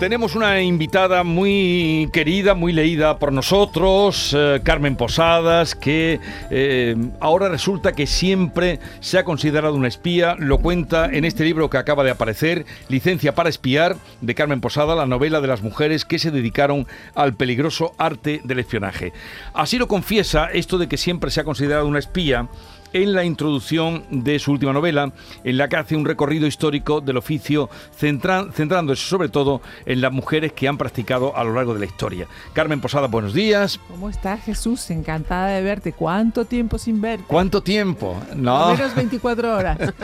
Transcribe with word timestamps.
Tenemos 0.00 0.34
una 0.34 0.62
invitada 0.62 1.24
muy 1.24 2.08
querida, 2.10 2.54
muy 2.54 2.72
leída 2.72 3.18
por 3.18 3.34
nosotros, 3.34 4.34
eh, 4.34 4.62
Carmen 4.64 4.96
Posadas, 4.96 5.74
que 5.74 6.18
eh, 6.50 6.96
ahora 7.20 7.50
resulta 7.50 7.92
que 7.92 8.06
siempre 8.06 8.80
se 9.00 9.18
ha 9.18 9.24
considerado 9.24 9.74
una 9.74 9.88
espía. 9.88 10.36
Lo 10.38 10.56
cuenta 10.56 11.04
en 11.12 11.26
este 11.26 11.44
libro 11.44 11.68
que 11.68 11.76
acaba 11.76 12.02
de 12.02 12.12
aparecer, 12.12 12.64
Licencia 12.88 13.34
para 13.34 13.50
espiar, 13.50 13.94
de 14.22 14.34
Carmen 14.34 14.62
Posada, 14.62 14.94
la 14.94 15.04
novela 15.04 15.42
de 15.42 15.48
las 15.48 15.60
mujeres 15.60 16.06
que 16.06 16.18
se 16.18 16.30
dedicaron 16.30 16.86
al 17.14 17.34
peligroso 17.34 17.92
arte 17.98 18.40
del 18.42 18.60
espionaje. 18.60 19.12
Así 19.52 19.76
lo 19.76 19.86
confiesa 19.86 20.46
esto 20.50 20.78
de 20.78 20.88
que 20.88 20.96
siempre 20.96 21.30
se 21.30 21.42
ha 21.42 21.44
considerado 21.44 21.86
una 21.86 21.98
espía 21.98 22.48
en 22.92 23.12
la 23.12 23.24
introducción 23.24 24.04
de 24.10 24.38
su 24.38 24.52
última 24.52 24.72
novela, 24.72 25.12
en 25.44 25.56
la 25.56 25.68
que 25.68 25.76
hace 25.76 25.96
un 25.96 26.04
recorrido 26.04 26.46
histórico 26.46 27.00
del 27.00 27.16
oficio, 27.16 27.68
centrándose 27.96 29.02
sobre 29.02 29.28
todo 29.28 29.60
en 29.86 30.00
las 30.00 30.12
mujeres 30.12 30.52
que 30.52 30.68
han 30.68 30.78
practicado 30.78 31.36
a 31.36 31.44
lo 31.44 31.54
largo 31.54 31.74
de 31.74 31.80
la 31.80 31.86
historia. 31.86 32.26
Carmen 32.52 32.80
Posada, 32.80 33.06
buenos 33.06 33.34
días. 33.34 33.78
¿Cómo 33.88 34.08
estás, 34.08 34.42
Jesús? 34.44 34.90
Encantada 34.90 35.48
de 35.48 35.62
verte. 35.62 35.92
¿Cuánto 35.92 36.44
tiempo 36.44 36.78
sin 36.78 37.00
verte? 37.00 37.24
¿Cuánto 37.26 37.62
tiempo? 37.62 38.20
No. 38.34 38.72
Menos 38.74 38.94
24 38.94 39.56
horas. 39.56 39.78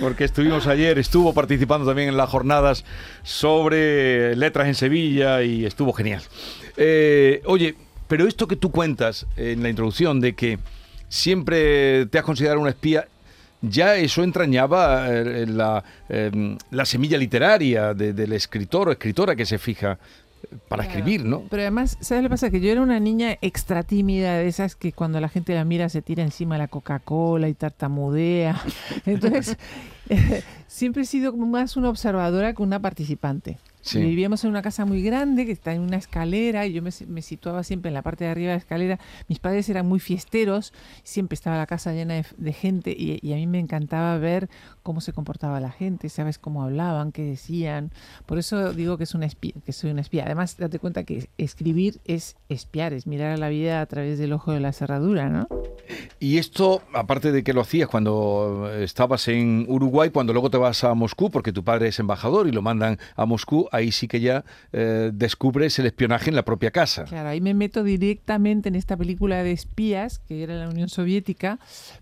Porque 0.00 0.24
estuvimos 0.24 0.66
ayer, 0.66 0.98
estuvo 0.98 1.32
participando 1.32 1.86
también 1.86 2.08
en 2.08 2.16
las 2.16 2.28
jornadas 2.28 2.84
sobre 3.22 4.36
letras 4.36 4.68
en 4.68 4.74
Sevilla 4.74 5.42
y 5.42 5.64
estuvo 5.64 5.92
genial. 5.92 6.22
Eh, 6.76 7.42
oye, 7.46 7.74
pero 8.08 8.26
esto 8.26 8.46
que 8.46 8.56
tú 8.56 8.70
cuentas 8.70 9.26
en 9.36 9.62
la 9.62 9.68
introducción 9.68 10.20
de 10.20 10.34
que 10.34 10.58
siempre 11.08 12.06
te 12.06 12.18
has 12.18 12.24
considerado 12.24 12.60
una 12.60 12.70
espía, 12.70 13.06
ya 13.62 13.96
eso 13.96 14.22
entrañaba 14.22 15.08
eh, 15.10 15.46
la, 15.46 15.82
em, 16.08 16.56
la, 16.70 16.84
semilla 16.84 17.18
literaria 17.18 17.94
del 17.94 18.32
escritor 18.32 18.88
o 18.88 18.92
escritora 18.92 19.34
que 19.34 19.46
se 19.46 19.58
fija 19.58 19.98
para 20.68 20.84
escribir, 20.84 21.24
¿no? 21.24 21.44
Pero 21.50 21.62
además, 21.62 21.96
¿sabes 22.00 22.22
lo 22.22 22.28
que 22.28 22.34
pasa? 22.34 22.50
Que 22.50 22.60
yo 22.60 22.70
era 22.70 22.80
una 22.80 23.00
niña 23.00 23.36
extra 23.40 23.82
tímida, 23.82 24.38
de 24.38 24.48
esas 24.48 24.76
que 24.76 24.92
cuando 24.92 25.20
la 25.20 25.28
gente 25.28 25.54
la 25.54 25.64
mira 25.64 25.88
se 25.88 26.02
tira 26.02 26.22
encima 26.22 26.58
la 26.58 26.68
Coca-Cola 26.68 27.48
y 27.48 27.54
tartamudea. 27.54 28.60
Entonces, 29.06 29.56
siempre 30.66 31.02
he 31.02 31.06
sido 31.06 31.32
más 31.36 31.76
una 31.76 31.88
observadora 31.90 32.52
que 32.52 32.62
una 32.62 32.80
participante. 32.80 33.58
Vivíamos 33.94 34.44
en 34.44 34.50
una 34.50 34.62
casa 34.62 34.84
muy 34.84 35.02
grande 35.02 35.46
que 35.46 35.52
está 35.52 35.72
en 35.72 35.80
una 35.80 35.96
escalera 35.96 36.66
y 36.66 36.72
yo 36.72 36.82
me, 36.82 36.90
situaba 37.22 37.62
siempre 37.62 37.88
en 37.88 37.94
la 37.94 38.02
parte 38.02 38.24
de 38.24 38.30
arriba 38.30 38.48
de 38.48 38.54
la 38.54 38.58
escalera. 38.58 38.98
Mis 39.28 39.38
padres 39.38 39.68
eran 39.68 39.86
muy 39.86 40.00
fiesteros, 40.00 40.72
siempre 41.02 41.34
estaba 41.34 41.56
la 41.56 41.66
casa 41.66 41.92
llena 41.92 42.22
de, 42.36 42.52
gente 42.52 42.94
y, 42.96 43.32
a 43.32 43.36
mí 43.36 43.46
me 43.46 43.58
encantaba 43.58 44.18
ver 44.18 44.48
cómo 44.86 45.00
se 45.00 45.12
comportaba 45.12 45.58
la 45.58 45.72
gente, 45.72 46.08
sabes 46.08 46.38
cómo 46.38 46.62
hablaban, 46.62 47.10
qué 47.10 47.24
decían. 47.24 47.90
Por 48.24 48.38
eso 48.38 48.72
digo 48.72 48.96
que, 48.96 49.02
es 49.02 49.16
una 49.16 49.26
espía, 49.26 49.52
que 49.64 49.72
soy 49.72 49.90
una 49.90 50.00
espía. 50.00 50.22
Además, 50.26 50.56
date 50.58 50.78
cuenta 50.78 51.02
que 51.02 51.28
escribir 51.38 51.98
es 52.04 52.36
espiar, 52.48 52.92
es 52.92 53.08
mirar 53.08 53.32
a 53.32 53.36
la 53.36 53.48
vida 53.48 53.80
a 53.80 53.86
través 53.86 54.20
del 54.20 54.32
ojo 54.32 54.52
de 54.52 54.60
la 54.60 54.72
cerradura, 54.72 55.28
¿no? 55.28 55.48
Y 56.20 56.38
esto, 56.38 56.82
aparte 56.94 57.32
de 57.32 57.42
que 57.42 57.52
lo 57.52 57.62
hacías 57.62 57.88
cuando 57.88 58.70
estabas 58.78 59.26
en 59.28 59.66
Uruguay, 59.68 60.10
cuando 60.10 60.32
luego 60.32 60.50
te 60.50 60.56
vas 60.56 60.84
a 60.84 60.94
Moscú, 60.94 61.30
porque 61.30 61.52
tu 61.52 61.64
padre 61.64 61.88
es 61.88 61.98
embajador 61.98 62.46
y 62.46 62.52
lo 62.52 62.62
mandan 62.62 62.98
a 63.16 63.26
Moscú, 63.26 63.68
ahí 63.72 63.90
sí 63.90 64.06
que 64.06 64.20
ya 64.20 64.44
eh, 64.72 65.10
descubres 65.12 65.78
el 65.80 65.86
espionaje 65.86 66.30
en 66.30 66.36
la 66.36 66.44
propia 66.44 66.70
casa. 66.70 67.04
Claro, 67.04 67.28
ahí 67.28 67.40
me 67.40 67.54
meto 67.54 67.82
directamente 67.82 68.68
en 68.68 68.76
esta 68.76 68.96
película 68.96 69.42
de 69.42 69.52
espías, 69.52 70.20
que 70.20 70.44
era 70.44 70.54
la 70.54 70.68
Unión 70.68 70.88
Soviética, 70.88 71.58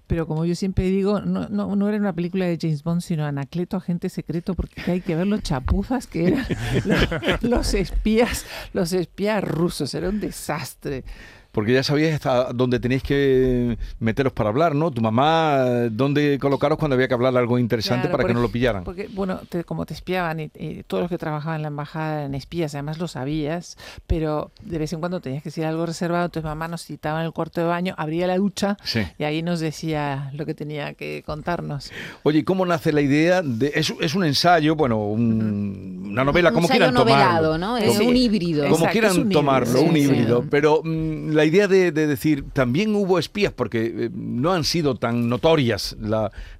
pero 0.07 0.27
como 0.27 0.45
yo 0.45 0.55
siempre 0.55 0.85
digo, 0.85 1.21
no, 1.21 1.49
no, 1.49 1.75
no 1.75 1.89
era 1.89 1.99
una 1.99 2.13
película 2.13 2.45
de 2.45 2.59
James 2.61 2.74
Bond, 2.83 3.01
sino 3.01 3.25
Anacleto, 3.25 3.77
agente 3.77 4.09
secreto, 4.09 4.55
porque 4.55 4.91
hay 4.91 5.01
que 5.01 5.15
ver 5.15 5.27
los 5.27 5.43
chapuzas 5.43 6.07
que 6.07 6.29
eran. 6.29 6.47
Los 7.43 7.75
espías, 7.75 8.45
los 8.73 8.93
espías 8.93 9.43
rusos, 9.45 9.95
era 9.95 10.09
un 10.09 10.21
desastre 10.21 11.05
porque 11.55 11.73
ya 11.73 11.85
sabías 11.85 12.15
hasta 12.15 12.53
dónde 12.53 12.81
tenéis 12.81 13.05
que 13.05 13.79
meteros 14.01 14.33
para 14.33 14.51
hablar, 14.51 14.75
¿no? 14.75 14.91
Tu 14.91 15.01
mamá, 15.01 15.89
dónde 15.91 16.39
colocaros 16.41 16.77
cuando 16.77 16.97
había 16.97 17.07
que 17.07 17.15
hablar 17.15 17.37
algo 17.37 17.61
interesante 17.61 18.09
para 18.09 18.25
que 18.25 18.35
no 18.35 18.41
lo 18.41 18.49
pillaran. 18.49 18.83
Porque, 18.83 19.09
bueno, 19.13 19.41
como 19.65 19.87
te 19.87 19.95
espiaban 19.95 20.41
y, 20.41 20.51
todos 20.89 21.03
los 21.03 21.11
que 21.11 21.17
trabajaban 21.17 21.57
en 21.57 21.63
la 21.63 21.69
embajada 21.69 22.21
eran 22.23 22.35
espías, 22.35 22.75
además 22.75 22.99
lo 22.99 23.07
sabías, 23.07 23.79
pero 24.09 24.51
de 24.63 24.79
vez 24.79 24.93
en 24.93 24.99
cuando 24.99 25.21
tenías 25.21 25.45
que 25.45 25.51
decir 25.51 25.65
algo 25.65 25.87
reservado, 25.87 26.25
entonces 26.25 26.45
mamá 26.45 26.67
nos 26.67 26.83
citaba 26.83 27.21
en 27.21 27.27
el 27.27 27.33
cuarto 27.33 27.61
de 27.61 27.69
baño, 27.69 27.95
abría 27.97 28.27
la 28.27 28.37
ducha 28.37 28.77
y 29.17 29.23
ahí 29.23 29.43
nos 29.43 29.61
decía 29.61 30.31
lo 30.35 30.47
que 30.47 30.55
tenía 30.55 30.95
que 30.95 31.23
contarnos. 31.25 31.93
Oye, 32.25 32.45
¿cómo 32.45 32.67
nace 32.67 32.93
la 32.93 33.01
idea 33.01 33.43
de... 33.43 33.71
Es, 33.77 33.95
es 34.01 34.15
un 34.17 34.25
ensayo, 34.25 34.75
bueno, 34.75 35.15
una 36.15 36.25
novela, 36.25 36.53
como 36.53 36.69
quieran 36.69 36.95
novelado, 36.95 37.59
¿no? 37.59 37.77
Es 37.77 37.99
un 37.99 38.17
híbrido. 38.17 38.69
Como 38.69 38.87
quieran 38.87 39.29
tomarlo, 39.31 39.83
un 39.83 39.97
híbrido, 39.97 40.45
pero 40.49 40.81
mm, 40.85 41.31
la 41.33 41.45
idea 41.45 41.67
de, 41.67 41.91
decir, 41.91 42.45
también 42.53 42.95
hubo 42.95 43.19
espías, 43.19 43.53
porque 43.53 43.85
eh, 43.85 44.11
no 44.15 44.53
han 44.53 44.65
sido 44.65 44.95
tan 44.95 45.29
notorias 45.29 45.97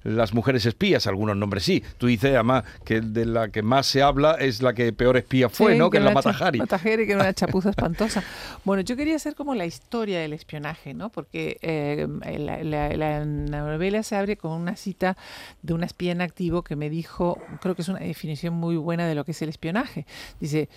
las 0.03 0.33
mujeres 0.33 0.65
espías, 0.65 1.07
algunos 1.07 1.37
nombres 1.37 1.63
sí. 1.63 1.83
Tú 1.97 2.07
dices, 2.07 2.33
además, 2.33 2.65
que 2.83 2.99
de 2.99 3.25
la 3.25 3.47
que 3.47 3.61
más 3.61 3.85
se 3.85 4.01
habla 4.01 4.33
es 4.33 4.61
la 4.61 4.73
que 4.73 4.91
peor 4.91 5.15
espía 5.15 5.47
fue, 5.47 5.75
¿no? 5.75 5.89
Que, 5.89 5.99
es 5.99 6.03
la 6.03 6.11
Matajari. 6.11 6.59
Matajari, 6.59 7.05
que 7.05 7.13
era 7.13 7.21
una 7.21 7.33
chapuza 7.33 7.69
espantosa. 7.75 8.23
Bueno, 8.65 8.81
yo 8.81 8.97
quería 8.97 9.15
hacer 9.15 9.35
como 9.35 9.55
la 9.55 9.65
historia 9.65 10.19
del 10.19 10.33
espionaje, 10.33 10.93
¿no? 10.93 11.09
Porque 11.09 11.57
eh, 11.61 12.07
la, 12.37 13.25
novela 13.25 14.03
se 14.03 14.17
abre 14.17 14.35
con 14.35 14.51
una 14.51 14.75
cita 14.75 15.15
de 15.61 15.73
una 15.73 15.85
espía 15.85 16.11
en 16.11 16.21
activo 16.21 16.61
que 16.63 16.75
me 16.75 16.89
dijo, 16.89 17.39
creo 17.61 17.75
que 17.75 17.83
es 17.83 17.87
una 17.87 17.99
definición 17.99 18.53
muy 18.53 18.75
buena 18.75 19.07
de 19.07 19.15
lo 19.15 19.23
que 19.23 19.31
es 19.31 19.44
el 19.45 19.49
espionaje. 19.49 20.05
Dice, 20.39 20.69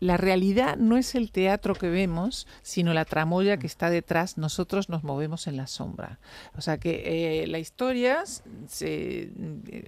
la 0.00 0.16
realidad 0.16 0.76
no 0.76 0.96
es 0.96 1.14
el 1.14 1.32
teatro 1.32 1.74
que 1.74 1.88
vemos, 1.88 2.46
sino 2.62 2.92
la 2.92 3.04
tramoya 3.04 3.56
que 3.56 3.66
está 3.66 3.90
detrás, 3.90 4.38
nosotros 4.38 4.88
nos 4.88 5.02
movemos 5.02 5.46
en 5.46 5.56
la 5.56 5.66
sombra. 5.66 6.18
O 6.56 6.60
sea 6.60 6.78
que 6.78 7.42
eh, 7.42 7.46
la 7.46 7.58
historia, 7.58 8.24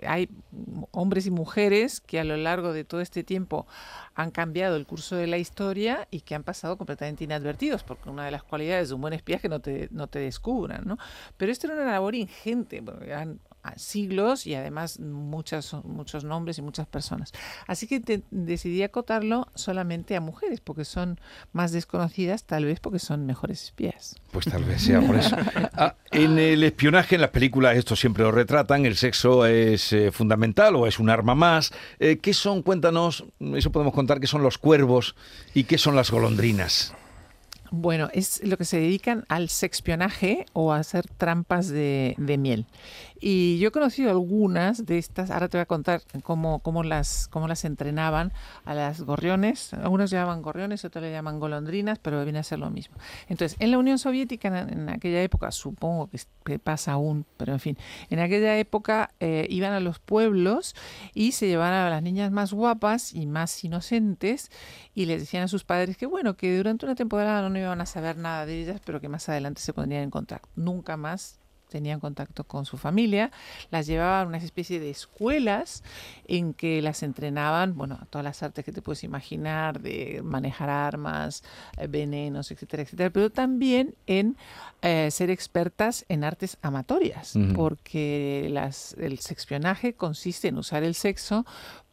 hay 0.07 0.29
hombres 0.91 1.27
y 1.27 1.31
mujeres 1.31 2.01
que 2.01 2.21
a 2.21 2.25
lo 2.25 2.37
largo 2.37 2.73
de 2.73 2.85
todo 2.85 3.01
este 3.01 3.23
tiempo 3.25 3.67
han 4.15 4.31
cambiado 4.31 4.77
el 4.77 4.87
curso 4.87 5.17
de 5.17 5.27
la 5.27 5.39
historia 5.39 6.09
y 6.11 6.21
que 6.21 6.35
han 6.35 6.43
pasado 6.43 6.77
completamente 6.77 7.25
inadvertidos, 7.25 7.83
porque 7.83 8.11
una 8.11 8.25
de 8.25 8.31
las 8.31 8.43
cualidades 8.43 8.89
de 8.89 8.95
un 8.95 9.01
buen 9.01 9.15
espía 9.15 9.37
es 9.37 9.43
que 9.43 9.49
no 9.49 9.61
te, 9.61 9.89
no 9.91 10.07
te 10.07 10.19
descubran, 10.19 10.83
¿no? 10.85 10.99
Pero 11.37 11.53
esto 11.53 11.67
era 11.67 11.77
una 11.77 11.93
labor 11.93 12.15
ingente, 12.15 12.83
porque 12.83 13.13
han, 13.13 13.41
siglos 13.77 14.47
y 14.47 14.55
además 14.55 14.99
muchas, 15.01 15.73
muchos 15.85 16.25
nombres 16.25 16.59
y 16.59 16.63
muchas 16.63 16.87
personas. 16.87 17.33
Así 17.67 17.87
que 17.87 18.23
decidí 18.31 18.83
acotarlo 18.83 19.49
solamente 19.55 20.17
a 20.17 20.21
mujeres, 20.21 20.61
porque 20.61 20.85
son 20.85 21.21
más 21.53 21.73
desconocidas, 21.73 22.45
tal 22.45 22.65
vez 22.65 22.81
porque 22.81 22.99
son 22.99 23.27
mejores 23.27 23.65
espías. 23.65 24.17
Pues 24.31 24.47
tal 24.47 24.65
vez 24.65 24.83
sea 24.83 25.01
por 25.01 25.17
eso. 25.17 25.37
Ah, 25.75 25.95
en 26.11 26.39
el 26.39 26.63
espionaje, 26.65 27.15
en 27.15 27.23
las 27.23 27.31
películas, 27.31 27.77
esto 27.77 27.97
siempre 27.97 28.25
lo 28.25 28.33
retratan, 28.33 28.85
el 28.85 28.97
sexo 28.97 29.47
es 29.47 29.93
eh, 29.93 30.13
fundamental 30.13 30.77
o 30.77 30.87
es 30.87 30.99
un 30.99 31.09
arma 31.09 31.35
más. 31.35 31.73
Eh, 31.99 32.19
¿Qué 32.19 32.35
son, 32.35 32.63
cuéntanos, 32.63 33.25
eso 33.55 33.73
podemos 33.73 33.95
contar, 33.95 34.21
qué 34.21 34.27
son 34.27 34.43
los 34.43 34.59
cuervos 34.59 35.17
y 35.55 35.65
qué 35.65 35.79
son 35.79 35.97
las 35.97 36.11
golondrinas? 36.11 36.95
Bueno, 37.75 38.11
es 38.13 38.45
lo 38.45 38.59
que 38.59 38.67
se 38.67 38.79
dedican 38.79 39.25
al 39.29 39.49
sexpionaje 39.49 40.45
o 40.53 40.75
a 40.75 40.77
hacer 40.77 41.07
trampas 41.07 41.69
de, 41.69 42.15
miel. 42.19 42.67
Y 43.25 43.61
yo 43.61 43.69
he 43.69 43.71
conocido 43.71 44.11
algunas 44.11 44.85
de 44.85 44.99
estas, 44.99 45.31
ahora 45.31 45.49
te 45.49 45.57
voy 45.57 45.63
a 45.63 45.67
contar 45.67 46.03
cómo, 46.25 46.59
cómo, 46.59 46.83
las, 46.83 47.29
cómo 47.29 47.47
las 47.47 47.65
entrenaban 47.65 48.33
a 48.65 48.75
las 48.75 49.03
gorriones. 49.03 49.73
Algunos 49.75 50.11
llamaban 50.11 50.43
gorriones, 50.43 50.85
otros 50.85 51.05
le 51.05 51.13
llaman 51.13 51.39
golondrinas, 51.39 52.01
pero 52.01 52.25
viene 52.25 52.41
a 52.41 52.43
ser 52.43 52.59
lo 52.59 52.69
mismo. 52.71 52.97
Entonces, 53.29 53.57
en 53.61 53.71
la 53.71 53.79
Unión 53.79 54.01
Soviética, 54.01 54.49
en, 54.49 54.89
aquella 54.89 55.23
época, 55.23 55.53
supongo 55.53 56.11
que, 56.45 56.59
pasa 56.59 56.93
aún, 56.95 57.25
pero 57.37 57.53
en 57.53 57.61
fin, 57.61 57.79
en 58.11 58.19
aquella 58.19 58.59
época 58.59 59.15
eh, 59.21 59.47
iban 59.49 59.73
a 59.73 59.79
los 59.79 60.01
pueblos 60.01 60.75
y 61.15 61.31
se 61.31 61.47
llevaban 61.47 61.75
a 61.75 61.91
las 61.91 62.03
niñas 62.03 62.33
más 62.33 62.53
guapas 62.53 63.15
y 63.15 63.27
más 63.27 63.63
inocentes 63.63 64.51
y 64.95 65.07
les 65.07 65.21
decían 65.21 65.45
a 65.45 65.49
sus 65.49 65.63
padres 65.63 65.97
que, 65.97 66.07
bueno, 66.07 66.37
que 66.37 66.57
durante 66.57 66.87
una 66.87 66.97
temporada 66.97 67.49
no 67.49 67.57
iban 67.57 67.81
a 67.81 67.87
saber 67.87 68.17
nada 68.17 68.47
de 68.47 68.63
ellas, 68.63 68.81
pero 68.85 69.01
que 69.01 69.09
más 69.09 69.29
adelante 69.29 69.63
se 69.63 69.73
pondrían 69.73 70.03
en 70.03 70.11
contacto. 70.11 70.49
Nunca 70.57 70.97
más 70.97 71.39
tenían 71.73 72.01
contacto 72.01 72.45
con 72.45 72.67
su 72.67 72.77
familia, 72.77 73.31
las 73.71 73.87
llevaban 73.87 74.27
a 74.27 74.29
una 74.29 74.37
especie 74.37 74.79
de 74.79 74.91
escuelas 74.91 75.83
en 76.29 76.53
que 76.53 76.83
las 76.83 77.03
entrenaban, 77.03 77.75
bueno, 77.77 77.99
a 78.01 78.05
todas 78.05 78.25
las 78.25 78.43
artes 78.43 78.65
que 78.65 78.73
te 78.73 78.83
puedes 78.83 79.03
imaginar, 79.05 79.81
de 79.81 80.21
manejar 80.23 80.69
armas, 80.69 81.43
eh, 81.79 81.87
venenos, 81.87 82.51
etcétera, 82.51 82.83
etcétera, 82.83 83.11
pero 83.11 83.31
también 83.31 83.95
en 84.07 84.37
eh, 84.83 85.11
ser 85.11 85.31
expertas 85.31 86.05
en 86.09 86.25
artes 86.25 86.59
amatorias, 86.61 87.35
porque 87.55 88.49
las, 88.51 88.95
el 88.99 89.19
sexpionaje 89.19 89.95
consiste 89.95 90.49
en 90.49 90.59
usar 90.59 90.83
el 90.83 90.95
sexo 90.95 91.47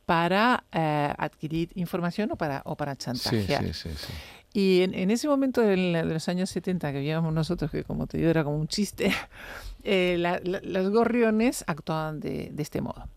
para 0.06 0.64
eh, 0.72 1.14
adquirir 1.18 1.70
información 1.76 2.32
o 2.32 2.36
para, 2.36 2.64
o 2.66 2.76
para 2.76 2.96
chantajear. 2.96 3.64
sí, 3.64 3.74
sí, 3.74 3.90
sí. 3.96 4.14
Y 4.54 4.82
en, 4.82 4.94
en 4.96 5.12
ese 5.12 5.28
momento 5.28 5.62
de, 5.62 5.78
los 6.04 6.28
años 6.28 6.50
70 6.50 6.92
que 6.92 7.00
vivíamos 7.00 7.34
nosotros, 7.34 7.70
que 7.70 7.84
como 7.84 8.08
te 8.08 8.18
digo 8.18 8.30
era 8.30 8.44
como 8.44 8.58
un 8.58 8.68
chiste, 8.68 9.12
eh, 9.84 10.16
la- 10.20 10.40
la- 10.44 10.62
los 10.64 10.90
gorriones 10.90 11.64
actuaban 11.68 12.20
de, 12.20 12.50
de 12.52 12.64
este 12.64 12.82
modo. 12.82 13.08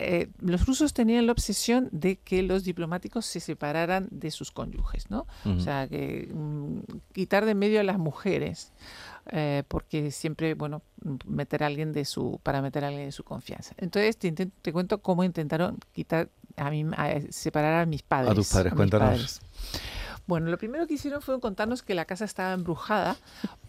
Eh, 0.00 0.28
los 0.40 0.66
rusos 0.66 0.92
tenían 0.92 1.26
la 1.26 1.32
obsesión 1.32 1.88
de 1.92 2.16
que 2.16 2.42
los 2.42 2.64
diplomáticos 2.64 3.26
se 3.26 3.38
separaran 3.38 4.08
de 4.10 4.32
sus 4.32 4.50
cónyuges, 4.50 5.08
¿no? 5.08 5.26
O 5.44 5.60
sea, 5.60 5.86
que 5.88 6.28
mm, 6.34 6.78
quitar 7.12 7.44
de 7.44 7.52
en 7.52 7.58
medio 7.58 7.78
a 7.78 7.84
las 7.84 7.96
mujeres, 7.98 8.72
eh, 9.30 9.62
porque 9.68 10.10
siempre, 10.10 10.54
bueno, 10.54 10.82
meter 11.26 11.62
a 11.62 11.66
alguien 11.66 11.92
de 11.92 12.04
su, 12.04 12.40
para 12.42 12.60
meter 12.60 12.84
a 12.84 12.88
alguien 12.88 13.06
de 13.06 13.12
su 13.12 13.22
confianza. 13.22 13.74
Entonces 13.78 14.16
te, 14.16 14.32
inten- 14.34 14.50
te 14.62 14.72
cuento 14.72 14.98
cómo 15.00 15.22
intentaron 15.22 15.78
quitar 15.92 16.28
a 16.56 16.70
mí, 16.70 16.84
a- 16.96 17.20
separar 17.30 17.80
a 17.80 17.86
mis 17.86 18.02
padres. 18.02 18.34
tus 18.34 18.48
padres, 18.52 18.72
mis 18.72 18.76
cuéntanos. 18.76 19.08
padres. 19.08 19.40
Bueno, 20.26 20.48
lo 20.50 20.56
primero 20.56 20.86
que 20.86 20.94
hicieron 20.94 21.20
fue 21.20 21.38
contarnos 21.38 21.82
que 21.82 21.94
la 21.94 22.06
casa 22.06 22.24
estaba 22.24 22.54
embrujada 22.54 23.16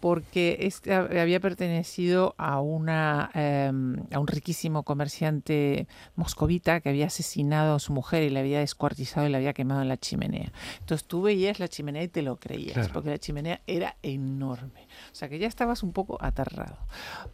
porque 0.00 0.56
este 0.60 0.94
había 0.94 1.38
pertenecido 1.38 2.34
a, 2.38 2.60
una, 2.60 3.30
eh, 3.34 3.70
a 4.12 4.18
un 4.18 4.26
riquísimo 4.26 4.82
comerciante 4.82 5.86
moscovita 6.14 6.80
que 6.80 6.88
había 6.88 7.06
asesinado 7.08 7.74
a 7.74 7.78
su 7.78 7.92
mujer 7.92 8.22
y 8.22 8.30
la 8.30 8.40
había 8.40 8.60
descuartizado 8.60 9.26
y 9.26 9.30
la 9.30 9.36
había 9.38 9.52
quemado 9.52 9.82
en 9.82 9.88
la 9.88 9.98
chimenea. 9.98 10.50
Entonces 10.80 11.06
tú 11.06 11.22
veías 11.22 11.60
la 11.60 11.68
chimenea 11.68 12.02
y 12.02 12.08
te 12.08 12.22
lo 12.22 12.36
creías, 12.36 12.72
Claro. 12.74 12.92
porque 12.94 13.10
la 13.10 13.18
chimenea 13.18 13.60
era 13.66 13.96
enorme. 14.02 14.88
O 15.12 15.14
sea 15.14 15.28
que 15.28 15.38
ya 15.38 15.48
estabas 15.48 15.82
un 15.82 15.92
poco 15.92 16.16
aterrado. 16.22 16.78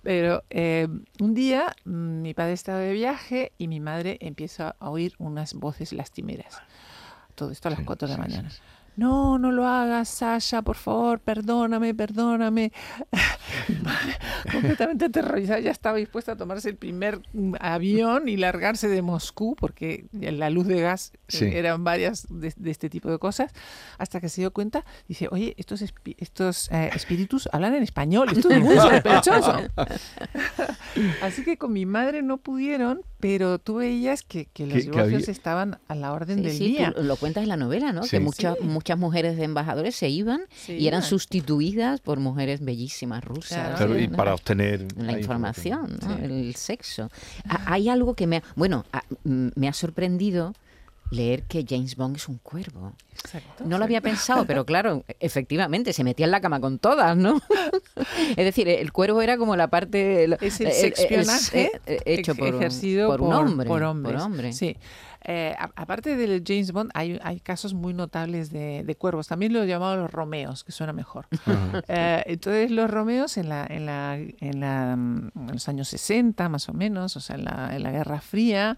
Pero 0.02 0.42
eh, 0.50 0.88
un 1.20 1.34
día 1.34 1.74
mm, 1.84 2.22
mi 2.22 2.34
padre 2.34 2.54
estaba 2.54 2.78
de 2.80 2.92
viaje 2.92 3.52
y 3.56 3.68
mi 3.68 3.78
madre 3.78 4.18
empieza 4.20 4.74
a 4.80 4.90
oír 4.90 5.14
unas 5.18 5.54
voces 5.54 5.92
lastimeras. 5.92 6.60
Todo 7.36 7.50
esto 7.52 7.68
a 7.68 7.70
las 7.70 7.80
Sí, 7.80 7.84
4 7.86 8.08
de 8.08 8.16
la 8.16 8.24
sí, 8.24 8.28
mañana. 8.30 8.50
sí. 8.50 8.58
No, 8.96 9.38
no 9.38 9.52
lo 9.52 9.66
hagas, 9.66 10.08
Sasha, 10.08 10.60
por 10.62 10.76
favor, 10.76 11.18
perdóname, 11.20 11.94
perdóname. 11.94 12.72
Completamente 14.52 15.06
aterrorizada, 15.06 15.60
ya 15.60 15.70
estaba 15.70 15.96
dispuesta 15.98 16.32
a 16.32 16.36
tomarse 16.36 16.68
el 16.68 16.76
primer 16.76 17.20
mm, 17.32 17.54
avión 17.60 18.28
y 18.28 18.36
largarse 18.36 18.88
de 18.88 19.00
Moscú, 19.02 19.56
porque 19.56 20.06
la 20.12 20.50
luz 20.50 20.66
de 20.66 20.80
gas 20.80 21.12
eh, 21.14 21.18
Sí. 21.28 21.44
eran 21.52 21.84
varias 21.84 22.26
de, 22.28 22.52
de 22.56 22.70
este 22.70 22.90
tipo 22.90 23.10
de 23.10 23.18
cosas, 23.18 23.52
hasta 23.98 24.20
que 24.20 24.28
se 24.28 24.42
dio 24.42 24.52
cuenta, 24.52 24.84
dice, 25.08 25.28
oye, 25.30 25.54
estos, 25.56 25.82
estos 26.18 26.70
eh, 26.70 26.90
espíritus 26.94 27.48
hablan 27.52 27.74
en 27.74 27.82
español, 27.82 28.28
esto 28.30 28.50
es 28.50 28.60
muy 28.60 28.76
sospechoso. 28.76 29.56
Así 31.22 31.44
que 31.44 31.56
con 31.56 31.72
mi 31.72 31.86
madre 31.86 32.22
no 32.22 32.36
pudieron, 32.38 33.00
pero 33.22 33.60
tú 33.60 33.76
veías 33.76 34.24
que, 34.24 34.46
que 34.46 34.66
los 34.66 34.74
Que- 34.74 34.80
que 34.80 34.90
divorcios 34.90 35.22
había- 35.22 35.32
estaban 35.32 35.78
a 35.86 35.94
la 35.94 36.12
orden 36.12 36.38
Sí, 36.38 36.42
del 36.42 36.52
sí, 36.58 36.66
día. 36.72 36.92
tú 36.92 37.04
lo 37.04 37.14
cuentas 37.14 37.44
en 37.44 37.48
la 37.50 37.56
novela, 37.56 37.92
¿no? 37.92 38.02
Sí. 38.02 38.10
Que 38.10 38.18
muchas, 38.20 38.56
Sí. 38.60 38.64
muchas 38.66 38.98
mujeres 38.98 39.36
de 39.36 39.44
embajadores 39.44 39.94
se 39.94 40.08
iban 40.08 40.40
Se 40.56 40.76
y 40.76 40.88
eran 40.88 41.02
iban. 41.02 41.08
sustituidas 41.08 42.00
por 42.00 42.18
mujeres 42.18 42.64
bellísimas 42.64 43.22
rusas. 43.22 43.58
Claro. 43.58 43.76
Claro, 43.76 43.98
y 44.00 44.08
¿no? 44.08 44.16
para 44.16 44.34
obtener 44.34 44.88
la 44.96 45.16
información, 45.16 45.98
¿no? 46.02 46.16
Sí. 46.16 46.24
el 46.24 46.54
sexo. 46.56 47.10
Ha- 47.48 47.72
Hay 47.72 47.88
algo 47.88 48.14
que 48.14 48.26
me 48.26 48.38
ha, 48.38 48.42
bueno, 48.56 48.84
ha- 48.92 49.04
me 49.22 49.68
ha 49.68 49.72
sorprendido 49.72 50.54
leer 51.12 51.42
que 51.44 51.64
James 51.68 51.94
Bond 51.96 52.16
es 52.16 52.26
un 52.28 52.38
cuervo. 52.38 52.94
Exacto, 53.12 53.64
No 53.66 53.78
lo 53.78 53.84
había 53.84 53.98
exacto. 53.98 54.16
pensado, 54.16 54.46
pero 54.46 54.64
claro, 54.64 55.04
efectivamente, 55.20 55.92
se 55.92 56.02
metía 56.04 56.24
en 56.24 56.30
la 56.32 56.40
cama 56.40 56.58
con 56.60 56.78
todas, 56.78 57.16
¿no? 57.16 57.40
es 58.30 58.36
decir, 58.36 58.68
el 58.68 58.92
cuervo 58.92 59.22
era 59.22 59.36
como 59.36 59.54
la 59.56 59.68
parte... 59.68 60.24
el- 60.24 60.38
Es 60.40 60.60
el 60.60 60.68
el- 60.68 60.72
el- 60.72 60.84
el- 60.84 60.94
sexpionaje 60.96 61.70
eh, 61.86 61.98
hecho 62.06 62.32
ex- 62.32 62.38
por, 62.40 62.48
un- 62.54 62.60
ejercido 62.60 63.08
por 63.10 63.20
un 63.22 63.32
hombre. 63.34 63.68
por 63.68 63.82
hombres. 63.82 64.14
por 64.16 64.22
hombre. 64.22 64.52
Sí. 64.52 64.76
Eh, 65.24 65.54
a- 65.56 65.70
aparte 65.76 66.16
del 66.16 66.42
James 66.44 66.72
Bond, 66.72 66.90
hay, 66.94 67.20
hay 67.22 67.38
casos 67.40 67.74
muy 67.74 67.92
notables 67.94 68.50
de, 68.50 68.82
de 68.82 68.94
cuervos. 68.96 69.28
También 69.28 69.52
lo 69.52 69.64
llamaban 69.64 70.00
los 70.00 70.10
Romeos, 70.10 70.64
que 70.64 70.72
suena 70.72 70.92
mejor. 70.92 71.26
Ajá. 71.46 71.82
Eh, 71.88 72.22
entonces, 72.26 72.70
los 72.72 72.90
Romeos 72.90 73.36
en, 73.36 73.48
la, 73.50 73.66
en, 73.68 73.86
la, 73.86 74.16
en, 74.16 74.60
la, 74.60 74.96
mm, 74.96 75.30
en 75.36 75.52
los 75.52 75.68
años 75.68 75.88
60, 75.88 76.48
más 76.48 76.68
o 76.68 76.72
menos, 76.72 77.16
o 77.16 77.20
sea, 77.20 77.36
en 77.36 77.44
la, 77.44 77.70
en 77.76 77.82
la 77.84 77.92
Guerra 77.92 78.20
Fría, 78.20 78.76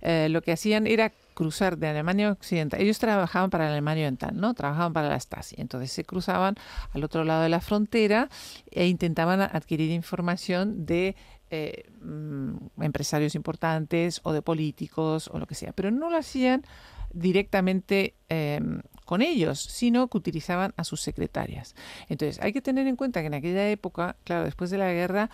eh, 0.00 0.28
lo 0.30 0.40
que 0.42 0.52
hacían 0.52 0.86
era 0.88 1.12
cruzar 1.36 1.76
de 1.76 1.86
Alemania 1.86 2.32
Occidental. 2.32 2.80
Ellos 2.80 2.98
trabajaban 2.98 3.50
para 3.50 3.68
Alemania 3.68 4.04
Oriental, 4.04 4.32
¿no? 4.34 4.54
Trabajaban 4.54 4.94
para 4.94 5.10
la 5.10 5.20
Stasi. 5.20 5.54
Entonces 5.58 5.92
se 5.92 6.02
cruzaban 6.02 6.56
al 6.92 7.04
otro 7.04 7.24
lado 7.24 7.42
de 7.42 7.50
la 7.50 7.60
frontera 7.60 8.30
e 8.70 8.86
intentaban 8.86 9.42
adquirir 9.42 9.90
información 9.90 10.86
de 10.86 11.14
eh, 11.50 11.84
mm, 12.00 12.82
empresarios 12.82 13.34
importantes 13.34 14.20
o 14.24 14.32
de 14.32 14.40
políticos 14.40 15.28
o 15.30 15.38
lo 15.38 15.46
que 15.46 15.54
sea. 15.54 15.72
Pero 15.72 15.90
no 15.90 16.08
lo 16.08 16.16
hacían 16.16 16.64
directamente 17.12 18.14
eh, 18.30 18.60
con 19.04 19.22
ellos, 19.22 19.60
sino 19.60 20.08
que 20.08 20.18
utilizaban 20.18 20.74
a 20.76 20.84
sus 20.84 21.00
secretarias. 21.00 21.76
Entonces, 22.08 22.42
hay 22.42 22.52
que 22.52 22.60
tener 22.62 22.86
en 22.86 22.96
cuenta 22.96 23.20
que 23.20 23.28
en 23.28 23.34
aquella 23.34 23.68
época, 23.70 24.16
claro, 24.24 24.44
después 24.44 24.70
de 24.70 24.78
la 24.78 24.92
guerra, 24.92 25.30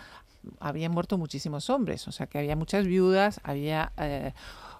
habían 0.59 0.91
muerto 0.91 1.17
muchísimos 1.17 1.69
hombres, 1.69 2.07
o 2.07 2.11
sea 2.11 2.27
que 2.27 2.37
había 2.37 2.55
muchas 2.55 2.85
viudas, 2.85 3.39
había 3.43 3.91
eh, 3.97 4.33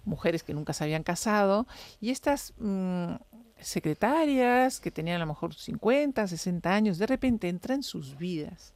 mujeres 0.05 0.43
que 0.43 0.53
nunca 0.53 0.73
se 0.73 0.83
habían 0.83 1.03
casado, 1.03 1.67
y 2.01 2.09
estas 2.09 2.53
mm, 2.57 3.13
secretarias 3.59 4.79
que 4.79 4.91
tenían 4.91 5.17
a 5.17 5.25
lo 5.25 5.27
mejor 5.27 5.53
50, 5.53 6.27
60 6.27 6.73
años, 6.73 6.97
de 6.97 7.07
repente 7.07 7.49
entra 7.49 7.75
en 7.75 7.83
sus 7.83 8.17
vidas 8.17 8.73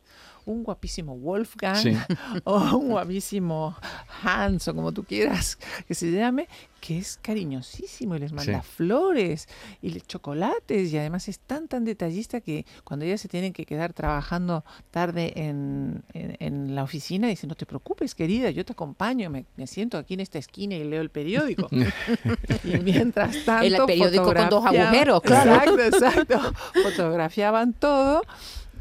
un 0.47 0.63
guapísimo 0.63 1.15
Wolfgang 1.17 1.75
Sí. 1.77 1.93
o 2.45 2.57
un 2.77 2.89
guapísimo 2.89 3.75
Hans 4.23 4.67
o 4.67 4.73
como 4.75 4.91
tú 4.91 5.03
quieras 5.03 5.57
que 5.87 5.93
se 5.93 6.11
llame, 6.11 6.47
que 6.81 6.97
es 6.97 7.19
cariñosísimo 7.21 8.15
y 8.15 8.19
les 8.19 8.31
manda 8.33 8.61
Sí. 8.63 8.69
flores 8.75 9.47
y 9.81 9.89
le- 9.89 10.01
chocolates 10.01 10.91
y 10.93 10.97
además 10.97 11.27
es 11.27 11.39
tan 11.39 11.67
tan 11.67 11.83
detallista 11.85 12.39
que 12.41 12.65
cuando 12.83 13.05
ellas 13.05 13.19
se 13.21 13.27
tienen 13.27 13.51
que 13.53 13.65
quedar 13.65 13.93
trabajando 13.93 14.63
tarde 14.91 15.33
en, 15.35 16.03
en- 16.13 16.37
en 16.39 16.75
la 16.75 16.83
oficina 16.83 17.27
dice 17.27 17.45
no 17.47 17.55
te 17.55 17.65
preocupes 17.65 18.15
querida 18.15 18.49
yo 18.49 18.63
te 18.65 18.71
acompaño 18.73 19.29
me, 19.29 19.45
me 19.57 19.67
siento 19.67 19.97
aquí 19.97 20.13
en 20.13 20.21
esta 20.21 20.39
esquina 20.39 20.75
y 20.75 20.83
leo 20.83 21.01
el 21.01 21.09
periódico 21.09 21.67
y 22.63 22.77
mientras 22.77 23.35
tanto 23.45 23.65
El 23.65 23.85
periódico 23.85 24.33
con 24.33 24.49
dos 24.49 24.65
agujeros, 24.65 25.21
claro. 25.21 25.51
exacto 25.77 25.81
exacto 25.83 26.53
fotografiaban 26.83 27.73
todo 27.73 28.21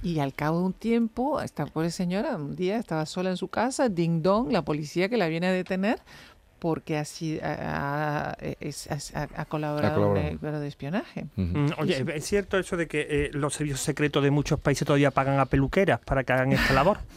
y 0.03 0.19
al 0.21 0.33
cabo 0.35 0.59
de 0.61 0.65
un 0.67 0.73
tiempo, 0.73 1.41
esta 1.41 1.67
pobre 1.67 1.91
señora 1.91 2.37
un 2.37 2.57
día 2.57 2.79
estaba 2.79 3.07
sola 3.07 3.31
en 3.31 3.37
su 3.37 3.49
casa, 3.49 3.89
ding 3.89 4.23
dong, 4.23 4.51
la 4.53 4.63
policía 4.63 5.09
que 5.09 5.17
la 5.17 5.29
viene 5.29 5.47
a 5.49 5.53
detener 5.53 6.01
porque 6.59 6.97
así 6.97 7.39
ha, 7.43 8.31
ha- 8.31 8.37
es- 8.61 8.89
ha- 9.15 9.29
ha 9.37 9.45
colaborado 9.45 10.17
en 10.17 10.27
el 10.27 10.39
de 10.41 10.67
espionaje. 10.67 11.27
Mm, 11.37 11.67
Oye, 11.79 12.05
¿es 12.15 12.25
cierto 12.25 12.59
eso 12.59 12.77
de 12.79 12.89
que 12.89 13.07
eh, 13.09 13.31
los 13.35 13.53
servicios 13.55 13.81
secretos 13.81 14.23
de 14.25 14.31
muchos 14.31 14.59
países 14.59 14.87
todavía 14.87 15.11
pagan 15.11 15.39
a 15.39 15.45
peluqueras 15.47 16.01
para 16.01 16.25
que 16.25 16.33
hagan 16.33 16.53
esta 16.53 16.73
labor? 16.73 16.99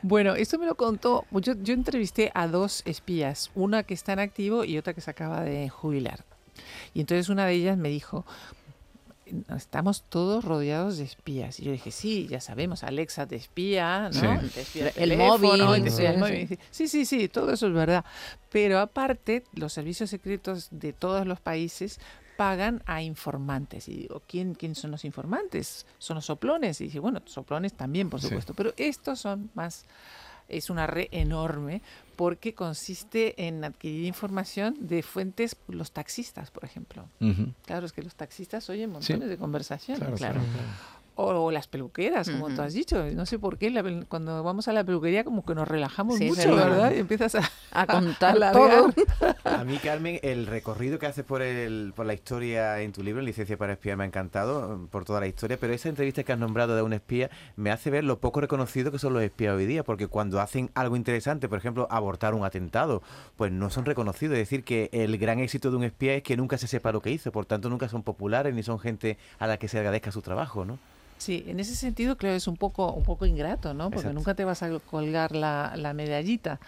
Bueno, 0.00 0.36
esto 0.36 0.60
me 0.60 0.66
lo 0.66 0.76
contó, 0.76 1.24
yo, 1.32 1.54
yo 1.60 1.74
entrevisté 1.74 2.30
a 2.32 2.46
dos 2.46 2.82
espías, 2.86 3.50
una 3.56 3.82
que 3.82 3.94
está 3.94 4.12
en 4.12 4.20
activo 4.20 4.62
y 4.64 4.78
otra 4.78 4.94
que 4.94 5.00
se 5.00 5.10
acaba 5.10 5.42
de 5.42 5.68
jubilar. 5.68 6.24
Y 6.94 7.00
entonces 7.00 7.28
una 7.28 7.46
de 7.46 7.54
ellas 7.54 7.76
me 7.76 7.88
dijo, 7.88 8.24
estamos 9.56 10.02
todos 10.08 10.44
rodeados 10.44 10.98
de 10.98 11.04
espías. 11.04 11.60
Y 11.60 11.64
yo 11.64 11.72
dije, 11.72 11.90
sí, 11.90 12.26
ya 12.28 12.40
sabemos, 12.40 12.82
Alexa 12.84 13.26
te 13.26 13.36
espía, 13.36 14.10
¿no? 14.12 14.40
Sí. 14.40 14.48
Te 14.54 14.60
espía 14.62 14.88
El 14.88 14.94
teléfono, 14.94 15.38
móvil, 15.38 15.80
y 15.80 15.82
te 15.82 15.88
espía 15.88 16.10
el 16.10 16.14
sí, 16.16 16.20
móvil. 16.20 16.58
Sí, 16.70 16.88
sí, 16.88 17.04
sí, 17.04 17.28
todo 17.28 17.52
eso 17.52 17.66
es 17.66 17.72
verdad. 17.72 18.04
Pero 18.50 18.78
aparte, 18.80 19.44
los 19.54 19.72
servicios 19.72 20.10
secretos 20.10 20.68
de 20.70 20.92
todos 20.92 21.26
los 21.26 21.40
países 21.40 22.00
pagan 22.36 22.82
a 22.86 23.02
informantes. 23.02 23.88
Y 23.88 23.94
digo, 23.96 24.22
¿quién, 24.28 24.54
quién 24.54 24.74
son 24.74 24.90
los 24.92 25.04
informantes? 25.04 25.86
Son 25.98 26.14
los 26.14 26.24
soplones. 26.26 26.80
Y 26.80 26.84
dice, 26.84 27.00
bueno, 27.00 27.20
soplones 27.26 27.74
también, 27.74 28.08
por 28.10 28.20
Sí. 28.20 28.28
supuesto. 28.28 28.54
Pero 28.54 28.72
estos 28.76 29.18
son 29.20 29.50
más 29.54 29.84
es 30.48 30.70
una 30.70 30.86
red 30.86 31.08
enorme 31.10 31.82
porque 32.18 32.52
consiste 32.52 33.46
en 33.46 33.62
adquirir 33.64 34.04
información 34.04 34.74
de 34.80 35.04
fuentes, 35.04 35.54
los 35.68 35.92
taxistas, 35.92 36.50
por 36.50 36.64
ejemplo. 36.64 37.08
Claro, 37.64 37.86
es 37.86 37.92
que 37.92 38.02
los 38.02 38.16
taxistas 38.16 38.68
oyen 38.70 38.90
montones 38.90 39.28
de 39.28 39.36
conversaciones, 39.38 40.00
Claro, 40.00 40.16
claro. 40.16 40.40
claro. 40.40 40.68
O, 41.20 41.24
o 41.46 41.50
las 41.50 41.66
peluqueras, 41.66 42.30
como 42.30 42.46
tú 42.46 42.52
Ujú. 42.52 42.62
has 42.62 42.74
dicho. 42.74 43.04
No 43.12 43.26
sé 43.26 43.40
por 43.40 43.58
qué, 43.58 43.70
la 43.70 43.82
cuando 44.06 44.44
vamos 44.44 44.68
a 44.68 44.72
la 44.72 44.84
peluquería 44.84 45.24
como 45.24 45.44
que 45.44 45.52
nos 45.52 45.66
relajamos 45.66 46.16
Sí, 46.16 46.26
mucho, 46.28 46.54
verdad. 46.54 46.92
Y 46.94 47.00
empiezas 47.00 47.34
a, 47.34 47.40
A 47.72 47.86
contar 47.88 48.36
alargar. 48.36 48.92
todo. 48.92 48.92
A 49.42 49.64
mí, 49.64 49.78
Carmen, 49.78 50.20
el 50.22 50.46
recorrido 50.46 51.00
que 51.00 51.06
haces 51.06 51.24
por, 51.24 51.42
el, 51.42 51.92
por 51.96 52.06
la 52.06 52.14
historia 52.14 52.80
en 52.82 52.92
tu 52.92 53.02
libro, 53.02 53.20
Licencia 53.20 53.56
para 53.56 53.72
Espiar, 53.72 53.96
me 53.96 54.04
ha 54.04 54.06
encantado 54.06 54.78
mm, 54.78 54.86
por 54.86 55.04
toda 55.04 55.18
la 55.18 55.26
historia, 55.26 55.56
pero 55.60 55.72
esa 55.74 55.88
entrevista 55.88 56.22
que 56.22 56.32
has 56.32 56.38
nombrado 56.38 56.76
de 56.76 56.82
un 56.82 56.92
espía 56.92 57.30
me 57.56 57.72
hace 57.72 57.90
ver 57.90 58.04
lo 58.04 58.20
poco 58.20 58.40
reconocido 58.40 58.92
que 58.92 59.00
son 59.00 59.12
los 59.12 59.22
espías 59.24 59.56
hoy 59.56 59.66
día, 59.66 59.82
porque 59.82 60.06
cuando 60.06 60.40
hacen 60.40 60.70
algo 60.76 60.94
interesante, 60.94 61.48
por 61.48 61.58
ejemplo, 61.58 61.88
abortar 61.90 62.32
un 62.34 62.44
atentado, 62.44 63.02
pues 63.36 63.50
no 63.50 63.70
son 63.70 63.86
reconocidos. 63.86 64.34
Es 64.34 64.38
decir, 64.40 64.62
que 64.62 64.88
el 64.92 65.18
gran 65.18 65.40
éxito 65.40 65.72
de 65.72 65.78
un 65.78 65.82
espía 65.82 66.14
es 66.14 66.22
que 66.22 66.36
nunca 66.36 66.58
se 66.58 66.68
sepa 66.68 66.92
lo 66.92 67.02
que 67.02 67.10
hizo, 67.10 67.32
por 67.32 67.44
tanto 67.44 67.68
nunca 67.68 67.88
son 67.88 68.04
populares 68.04 68.54
ni 68.54 68.62
son 68.62 68.78
gente 68.78 69.18
a 69.40 69.48
la 69.48 69.56
que 69.56 69.66
se 69.66 69.78
agradezca 69.78 70.12
su 70.12 70.22
trabajo, 70.22 70.64
¿no? 70.64 70.78
Sí, 71.18 71.44
en 71.48 71.58
ese 71.58 71.74
sentido, 71.74 72.16
claro, 72.16 72.36
es 72.36 72.46
un 72.46 72.56
poco, 72.56 72.92
un 72.92 73.02
poco 73.02 73.26
ingrato, 73.26 73.74
¿no? 73.74 73.90
Porque 73.90 74.08
Exacto. 74.08 74.14
nunca 74.14 74.34
te 74.34 74.44
vas 74.44 74.62
a 74.62 74.78
colgar 74.78 75.34
la, 75.34 75.74
la 75.76 75.92
medallita. 75.92 76.60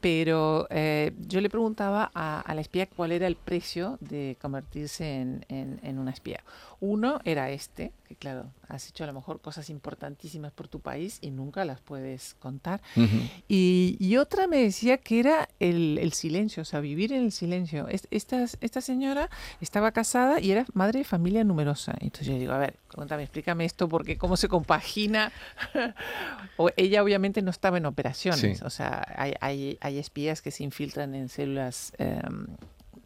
Pero 0.00 0.66
eh, 0.70 1.12
yo 1.18 1.40
le 1.40 1.50
preguntaba 1.50 2.10
a, 2.14 2.40
a 2.40 2.54
la 2.54 2.60
espía 2.60 2.86
cuál 2.86 3.10
era 3.12 3.26
el 3.26 3.34
precio 3.36 3.98
de 4.00 4.36
convertirse 4.40 5.20
en, 5.20 5.44
en- 5.48 5.80
en 5.82 5.98
una 5.98 6.12
espía. 6.12 6.44
Uno 6.80 7.20
era 7.24 7.50
este, 7.50 7.90
que 8.06 8.14
claro, 8.14 8.52
has 8.68 8.88
hecho 8.88 9.02
a 9.02 9.08
lo 9.08 9.12
mejor 9.12 9.40
cosas 9.40 9.68
importantísimas 9.70 10.52
por 10.52 10.68
tu 10.68 10.78
país 10.78 11.18
y 11.20 11.32
nunca 11.32 11.64
las 11.64 11.80
puedes 11.80 12.34
contar. 12.34 12.80
Ujú. 12.94 13.16
Y, 13.48 13.96
y 13.98 14.16
otra 14.18 14.46
me 14.46 14.58
decía 14.58 14.98
que 14.98 15.18
era 15.18 15.48
el, 15.58 15.98
el 16.00 16.12
silencio, 16.12 16.62
o 16.62 16.64
sea, 16.64 16.78
vivir 16.78 17.12
en 17.12 17.24
el 17.24 17.32
silencio. 17.32 17.88
Es- 17.88 18.06
Esta, 18.12 18.44
esta 18.60 18.80
señora 18.80 19.28
estaba 19.60 19.90
casada 19.90 20.40
y 20.40 20.52
era 20.52 20.64
madre 20.74 21.00
de 21.00 21.04
familia 21.04 21.42
numerosa. 21.42 21.94
Entonces 22.00 22.28
yo 22.28 22.38
digo, 22.38 22.52
a 22.52 22.58
ver, 22.58 22.76
cuéntame, 22.94 23.24
explícame 23.24 23.64
esto, 23.64 23.88
porque 23.88 24.16
cómo 24.16 24.36
se 24.36 24.46
compagina. 24.46 25.32
o 26.56 26.70
ella 26.76 27.02
obviamente 27.02 27.42
no 27.42 27.50
estaba 27.50 27.78
en 27.78 27.86
operaciones, 27.86 28.58
Sí. 28.58 28.64
o 28.64 28.70
sea, 28.70 29.04
hay, 29.16 29.34
hay, 29.40 29.78
hay 29.88 29.98
espías 29.98 30.40
que 30.42 30.50
se 30.50 30.62
infiltran 30.64 31.14
en 31.14 31.28
células 31.28 31.92
em, 31.98 32.46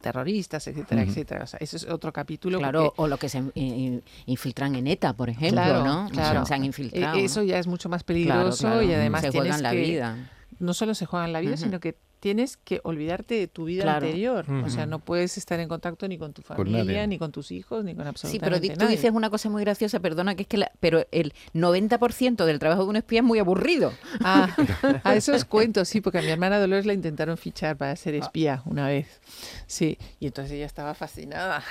terroristas, 0.00 0.66
etcétera, 0.66 1.02
etcétera. 1.02 1.44
O 1.44 1.46
sea, 1.46 1.58
eso 1.62 1.76
es 1.76 1.84
otro 1.88 2.12
capítulo. 2.12 2.58
Claro, 2.58 2.84
porque- 2.86 3.02
o 3.02 3.08
lo 3.08 3.18
que 3.18 3.28
se 3.28 3.38
in- 3.38 3.52
in- 3.54 4.02
infiltran 4.26 4.74
en 4.74 4.86
ETA, 4.88 5.12
por 5.14 5.28
ejemplo, 5.30 5.62
Claro, 5.62 5.84
¿no? 5.84 6.08
claro. 6.10 6.44
Se 6.44 6.54
han 6.54 6.62
e- 6.64 6.66
infiltrado. 6.66 7.18
Eso 7.18 7.40
¿no? 7.40 7.46
ya 7.46 7.58
es 7.58 7.66
mucho 7.68 7.88
más 7.88 8.02
peligroso 8.02 8.66
claro. 8.66 8.82
y 8.82 8.92
además 8.92 9.20
se 9.22 9.30
juegan 9.30 9.62
la 9.62 9.70
que- 9.70 9.80
vida. 9.80 10.16
no 10.58 10.74
solo 10.74 10.94
se 10.94 11.06
juegan 11.06 11.32
la 11.32 11.40
vida, 11.40 11.56
sino 11.56 11.78
que 11.80 11.96
tienes 12.22 12.56
que 12.56 12.80
olvidarte 12.84 13.34
de 13.34 13.48
tu 13.48 13.64
vida 13.64 13.82
Claro. 13.82 14.06
anterior. 14.06 14.46
O 14.64 14.70
sea, 14.70 14.86
no 14.86 15.00
puedes 15.00 15.36
estar 15.38 15.58
en 15.58 15.66
contacto 15.68 16.06
ni 16.06 16.18
con 16.18 16.32
tu 16.32 16.40
familia, 16.42 17.04
ni 17.08 17.18
con 17.18 17.32
tus 17.32 17.50
hijos, 17.50 17.84
ni 17.84 17.96
con 17.96 18.04
Sí, 18.04 18.08
absolutamente 18.10 18.46
pero 18.46 18.60
di- 18.60 18.68
tú 18.78 18.84
nadie. 18.84 18.96
dices 18.96 19.10
una 19.10 19.28
cosa 19.28 19.50
muy 19.50 19.60
graciosa, 19.64 19.98
perdona, 19.98 20.36
que 20.36 20.42
es 20.42 20.48
que 20.48 20.56
la- 20.58 20.70
pero 20.78 21.04
el 21.10 21.32
90% 21.52 22.46
del 22.46 22.60
trabajo 22.60 22.84
de 22.84 22.90
un 22.90 22.96
espía 22.96 23.18
es 23.18 23.24
muy 23.24 23.40
aburrido. 23.40 23.92
Ah, 24.20 24.46
a 25.04 25.16
eso 25.16 25.34
os 25.34 25.44
cuento, 25.44 25.84
sí, 25.84 26.00
porque 26.00 26.18
a 26.18 26.22
mi 26.22 26.28
hermana 26.28 26.60
Dolores 26.60 26.86
la 26.86 26.92
intentaron 26.92 27.36
fichar 27.36 27.76
para 27.76 27.90
Ah. 27.90 27.96
ser 27.96 28.14
espía 28.14 28.62
una 28.66 28.86
vez. 28.86 29.20
Sí, 29.66 29.98
y 30.20 30.26
entonces 30.26 30.52
ella 30.52 30.66
estaba 30.66 30.94
fascinada. 30.94 31.64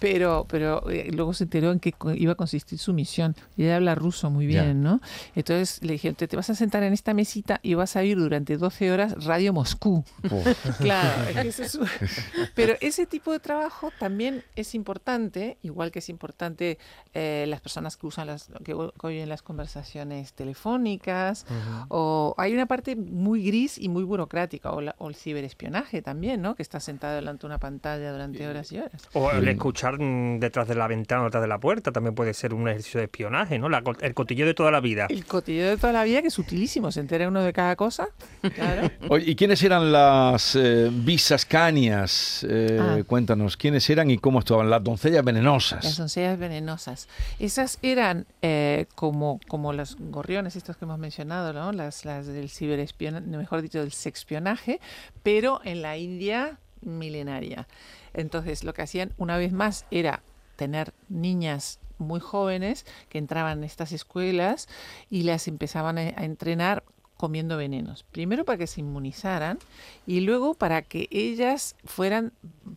Pero, 0.00 0.46
pero 0.48 0.88
eh, 0.90 1.10
luego 1.12 1.34
se 1.34 1.44
enteró 1.44 1.72
en 1.72 1.80
qué 1.80 1.92
co- 1.92 2.12
iba 2.14 2.32
a 2.32 2.34
consistir 2.36 2.78
su 2.78 2.92
misión. 2.94 3.34
Y 3.56 3.64
ella 3.64 3.76
habla 3.76 3.94
ruso 3.94 4.30
muy 4.30 4.46
bien, 4.46 4.82
¿no? 4.82 5.00
Entonces 5.34 5.82
le 5.82 5.94
dijeron, 5.94 6.14
te, 6.14 6.28
te 6.28 6.36
vas 6.36 6.48
a 6.50 6.54
sentar 6.54 6.82
en 6.84 6.92
esta 6.92 7.14
mesita 7.14 7.58
y 7.62 7.74
vas 7.74 7.96
a 7.96 8.04
ir 8.04 8.16
durante 8.18 8.56
12 8.56 8.92
horas 8.92 9.24
Radio 9.24 9.52
Moscú. 9.52 10.04
Oh. 10.30 10.42
Claro, 10.78 11.28
es 11.30 11.36
que 11.36 11.48
ese 11.48 11.64
es 11.64 11.74
un- 11.74 11.88
pero 12.54 12.74
ese 12.80 13.06
tipo 13.06 13.32
de 13.32 13.40
trabajo 13.40 13.90
también 13.98 14.44
es 14.54 14.74
importante, 14.74 15.58
igual 15.62 15.90
que 15.90 15.98
es 15.98 16.08
importante 16.08 16.78
eh, 17.14 17.44
las 17.48 17.60
personas 17.60 17.96
que 17.96 18.06
usan 18.06 18.26
las, 18.28 18.48
que, 18.64 18.74
que 18.74 19.06
oyen 19.06 19.28
las 19.28 19.42
conversaciones 19.42 20.32
telefónicas, 20.32 21.44
o 21.88 22.34
hay 22.38 22.52
una 22.52 22.66
parte 22.66 22.94
muy 22.96 23.42
gris 23.44 23.78
y 23.78 23.88
muy 23.88 24.04
burocrática, 24.04 24.70
o, 24.72 24.80
la- 24.80 24.94
o 24.98 25.08
el 25.08 25.14
ciberespionaje 25.16 26.02
también, 26.02 26.40
¿no? 26.42 26.54
Que 26.54 26.62
está 26.62 26.78
sentado 26.80 27.16
delante 27.16 27.42
de 27.42 27.46
una 27.46 27.58
pantalla 27.58 28.12
durante 28.12 28.46
horas 28.46 28.70
y 28.72 28.78
horas. 28.78 29.08
O 29.14 29.30
el 29.30 29.48
escuchar 29.48 29.87
mm, 29.92 30.40
detrás 30.40 30.68
de 30.68 30.74
la 30.74 30.86
ventana, 30.88 31.24
detrás 31.24 31.42
de 31.42 31.48
la 31.48 31.58
puerta, 31.58 31.92
también 31.92 32.14
puede 32.14 32.34
ser 32.34 32.52
un 32.54 32.68
ejercicio 32.68 32.98
de 32.98 33.04
espionaje, 33.04 33.58
¿no? 33.58 33.68
La 33.68 33.82
el 34.00 34.14
cotilleo 34.14 34.46
de 34.46 34.54
toda 34.54 34.70
la 34.70 34.80
vida. 34.80 35.06
El 35.08 35.24
cotidiano 35.24 35.70
de 35.70 35.76
toda 35.76 35.92
la 35.92 36.04
vida, 36.04 36.20
que 36.22 36.28
es 36.28 36.38
utilísimo, 36.38 36.90
se 36.92 37.00
entera 37.00 37.28
uno 37.28 37.42
de 37.42 37.52
cada 37.52 37.76
cosa. 37.76 38.08
Claro. 38.54 38.90
Oye, 39.08 39.30
¿Y 39.30 39.36
quiénes 39.36 39.62
eran 39.62 39.92
las 39.92 40.56
eh, 40.56 40.88
visas 40.92 41.44
canias? 41.44 42.44
Eh, 42.48 42.78
Ah. 42.80 42.98
Cuéntanos, 43.06 43.56
¿quiénes 43.56 43.88
eran 43.90 44.10
y 44.10 44.18
cómo 44.18 44.40
estaban? 44.40 44.68
Las 44.70 44.82
doncellas 44.82 45.16
Las 45.16 45.24
venenosas. 45.24 45.96
doncellas 45.96 46.38
venenosas. 46.38 47.08
Esas 47.38 47.78
eran 47.82 48.26
eh, 48.42 48.86
como, 48.94 49.40
como 49.48 49.72
los 49.72 49.96
gorriones, 49.98 50.56
estos 50.56 50.76
que 50.76 50.84
hemos 50.84 50.98
mencionado, 50.98 51.52
¿no? 51.52 51.72
Las, 51.72 52.04
las 52.04 52.26
del 52.26 52.48
ciberespionaje, 52.50 53.26
mejor 53.26 53.62
dicho, 53.62 53.80
del 53.80 53.92
sexpionaje, 53.92 54.80
pero 55.22 55.60
en 55.64 55.82
la 55.82 55.96
India 55.96 56.58
milenaria. 56.82 57.66
Entonces, 58.14 58.64
lo 58.64 58.74
que 58.74 58.82
hacían 58.82 59.12
una 59.18 59.36
vez 59.36 59.52
más 59.52 59.84
era 59.90 60.22
tener 60.56 60.92
niñas 61.08 61.78
muy 61.98 62.20
jóvenes 62.20 62.86
que 63.08 63.18
entraban 63.18 63.58
en 63.58 63.64
estas 63.64 63.92
escuelas 63.92 64.68
y 65.10 65.22
las 65.24 65.48
empezaban 65.48 65.98
a, 65.98 66.02
a 66.02 66.24
entrenar 66.24 66.84
comiendo 67.16 67.56
venenos. 67.56 68.04
Primero 68.12 68.44
para 68.44 68.58
que 68.58 68.68
se 68.68 68.78
inmunizaran 68.80 69.58
y 70.06 70.20
luego 70.20 70.54
para 70.54 70.82
que 70.82 71.08
ellas 71.10 71.74
fueran 71.84 72.32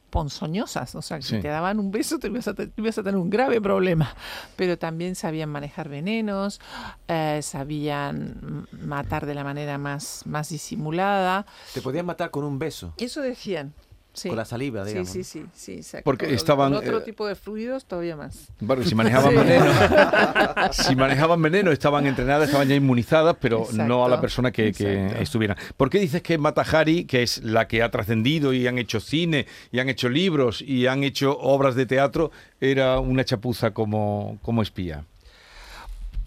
ponzoñosas. 0.09 0.95
O 0.95 1.01
sea, 1.03 1.17
que 1.17 1.23
Sí. 1.23 1.35
si 1.35 1.41
te 1.41 1.47
daban 1.49 1.79
un 1.79 1.91
beso 1.91 2.17
te 2.17 2.27
ibas, 2.27 2.47
a, 2.47 2.55
te- 2.55 2.71
ibas 2.77 2.97
a 2.97 3.03
tener 3.03 3.17
un 3.19 3.29
grave 3.29 3.61
problema. 3.61 4.15
Pero 4.55 4.79
también 4.79 5.13
sabían 5.15 5.49
manejar 5.49 5.89
venenos, 5.89 6.59
eh, 7.07 7.39
sabían 7.43 8.67
matar 8.71 9.27
de 9.27 9.35
la 9.35 9.43
manera 9.43 9.77
más, 9.77 10.23
más 10.25 10.49
disimulada. 10.49 11.45
Te 11.75 11.81
podían 11.81 12.07
matar 12.07 12.31
con 12.31 12.43
un 12.43 12.57
beso, 12.57 12.93
Eso 12.97 13.21
decían. 13.21 13.73
Sí. 14.13 14.27
con 14.27 14.37
la 14.37 14.43
saliva, 14.45 14.83
Sí, 14.83 14.89
digamos. 14.89 15.09
sí, 15.09 15.23
sí, 15.23 15.45
sí, 15.53 15.73
exacto. 15.73 16.03
Porque 16.03 16.25
Con- 16.25 16.35
estaban, 16.35 16.73
con 16.73 16.79
otro 16.83 16.97
eh, 16.97 17.01
tipo 17.01 17.25
de 17.25 17.35
fluidos 17.35 17.85
todavía 17.85 18.17
más. 18.17 18.49
Bueno, 18.59 18.83
si 18.83 18.93
manejaban 18.93 19.31
Sí. 19.31 19.37
veneno, 19.37 19.65
si 20.73 20.95
manejaban 20.95 21.41
veneno, 21.41 21.71
estaban 21.71 22.05
entrenadas, 22.05 22.47
estaban 22.47 22.67
ya 22.67 22.75
inmunizadas, 22.75 23.37
pero 23.39 23.65
no 23.73 24.03
a 24.05 24.09
la 24.09 24.19
persona 24.19 24.51
que, 24.51 24.73
estuvieran. 25.19 25.57
¿Por 25.77 25.89
qué 25.89 25.99
dices 25.99 26.21
que 26.21 26.37
Mata 26.37 26.61
Hari, 26.61 27.05
que 27.05 27.23
es 27.23 27.43
la 27.43 27.67
que 27.67 27.83
ha 27.83 27.89
trascendido 27.89 28.51
y 28.53 28.67
han 28.67 28.77
hecho 28.77 28.99
cine, 28.99 29.47
y 29.71 29.79
han 29.79 29.87
hecho 29.87 30.09
libros, 30.09 30.61
y 30.61 30.87
han 30.87 31.03
hecho 31.03 31.37
obras 31.39 31.75
de 31.75 31.85
teatro, 31.85 32.31
era 32.59 32.99
una 32.99 33.23
chapuza 33.23 33.71
como, 33.71 34.39
como 34.41 34.61
espía? 34.61 35.05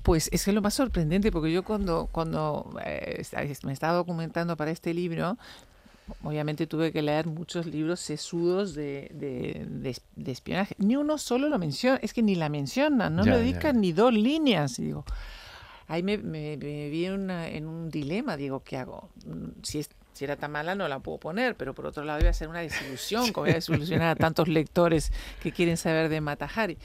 Pues 0.03 0.29
es 0.33 0.45
que 0.45 0.50
es 0.50 0.55
lo 0.55 0.61
más 0.62 0.75
sorprendente, 0.75 1.33
porque 1.33 1.50
yo 1.50 1.62
cuando, 1.62 2.09
cuando 2.12 2.75
eh, 2.85 3.23
me 3.64 3.73
estaba 3.73 3.95
documentando 3.95 4.57
para 4.57 4.71
este 4.71 4.93
libro, 4.93 5.38
obviamente 6.23 6.67
tuve 6.67 6.93
que 6.93 7.03
leer 7.03 7.27
muchos 7.27 7.67
libros 7.67 8.01
sesudos 8.01 8.75
de, 8.75 9.11
de- 9.15 9.67
de 9.69 9.91
es- 9.91 10.03
de 10.17 10.33
espionaje. 10.33 10.75
Ni 10.79 10.97
uno 10.97 11.19
solo 11.19 11.49
lo 11.49 11.59
menciona, 11.59 11.99
es 12.03 12.13
que 12.13 12.23
ni 12.23 12.35
la 12.35 12.49
mencionan, 12.49 13.17
no 13.17 13.23
le 13.25 13.39
dedican 13.39 13.81
ni 13.81 13.93
dos 13.93 14.13
líneas. 14.13 14.79
Y 14.79 14.85
digo, 14.85 15.05
ahí 15.89 16.03
me, 16.03 16.19
me- 16.19 16.57
me 16.57 16.89
vi 16.91 17.07
en, 17.07 17.13
una- 17.15 17.49
en 17.49 17.67
un 17.67 17.91
dilema, 17.91 18.37
digo, 18.37 18.63
¿qué 18.63 18.77
hago? 18.77 19.11
Mm, 19.27 19.63
Si, 19.63 19.79
es- 19.81 19.91
si 20.13 20.25
era 20.25 20.37
tan 20.37 20.53
mala 20.53 20.75
no 20.77 20.87
la 20.87 21.01
puedo 21.01 21.19
poner, 21.19 21.57
pero 21.57 21.75
por 21.75 21.87
otro 21.87 22.05
lado 22.05 22.21
iba 22.21 22.31
a 22.31 22.35
ser 22.35 22.49
una 22.49 22.61
desilusión, 22.61 23.23
como 23.33 23.45
voy 23.47 23.51
a 23.51 23.55
desilusionar 23.55 24.09
a 24.09 24.15
tantos 24.15 24.47
lectores 24.49 25.11
que 25.43 25.53
quieren 25.53 25.77
saber 25.77 26.09
de 26.09 26.21
Matahari. 26.21 26.79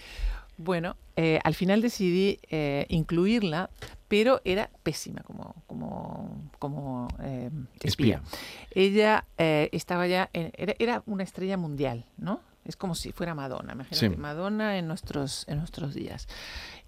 Bueno, 0.61 0.97
eh, 1.15 1.39
al 1.45 1.55
final 1.55 1.81
decidí 1.81 2.37
eh, 2.49 2.85
incluirla, 2.89 3.69
pero 4.09 4.41
era 4.43 4.69
pésima 4.83 5.21
como, 5.21 5.55
como, 5.67 6.49
como 6.59 7.07
eh, 7.21 7.49
espía. 7.81 8.17
Espía. 8.17 8.21
Ella 8.71 9.25
eh, 9.37 9.69
estaba 9.71 10.05
ya, 10.07 10.29
en- 10.33 10.51
era, 10.57 10.73
era 10.77 11.03
una 11.05 11.23
estrella 11.23 11.55
mundial, 11.55 12.03
¿no? 12.17 12.41
Es 12.65 12.75
como 12.75 12.93
si 12.93 13.13
fuera 13.13 13.33
Madonna, 13.33 13.71
imagínate, 13.71 14.09
Sí. 14.09 14.15
Madonna 14.17 14.77
en 14.77 14.87
nuestros, 14.87 15.45
en 15.47 15.59
nuestros 15.59 15.93
días. 15.93 16.27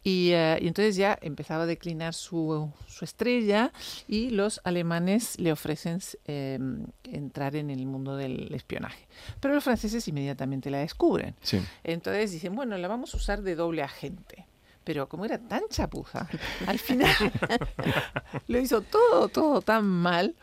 Y, 0.04 0.32
eh, 0.32 0.58
y 0.62 0.68
entonces 0.68 0.96
ya 0.96 1.18
empezaba 1.22 1.64
a 1.64 1.66
declinar 1.68 2.14
su, 2.14 2.72
su 2.88 3.06
estrella 3.06 3.72
y 4.08 4.32
los 4.32 4.60
alemanes 4.64 5.40
le 5.40 5.52
ofrecen 5.52 6.00
eh, 6.26 6.58
entrar 7.04 7.56
en 7.56 7.70
el 7.70 7.86
mundo 7.86 8.16
del 8.16 8.54
espionaje. 8.54 9.08
Pero 9.40 9.54
los 9.54 9.64
franceses 9.64 10.08
inmediatamente 10.08 10.72
la 10.72 10.80
descubren. 10.80 11.36
Sí. 11.42 11.62
Entonces 11.84 12.32
dicen, 12.32 12.56
bueno, 12.56 12.78
la 12.78 12.88
vamos 12.88 13.14
a 13.14 13.18
usar 13.18 13.42
de 13.44 13.56
doble 13.56 13.84
agente. 13.84 14.48
Pero 14.84 15.08
como 15.08 15.26
era 15.26 15.38
tan 15.38 15.62
chapuza, 15.70 16.28
al 16.66 16.80
final 16.80 17.16
lo 18.48 18.60
hizo 18.60 18.82
todo, 18.82 19.28
todo 19.28 19.62
tan 19.62 19.86
mal 19.86 20.36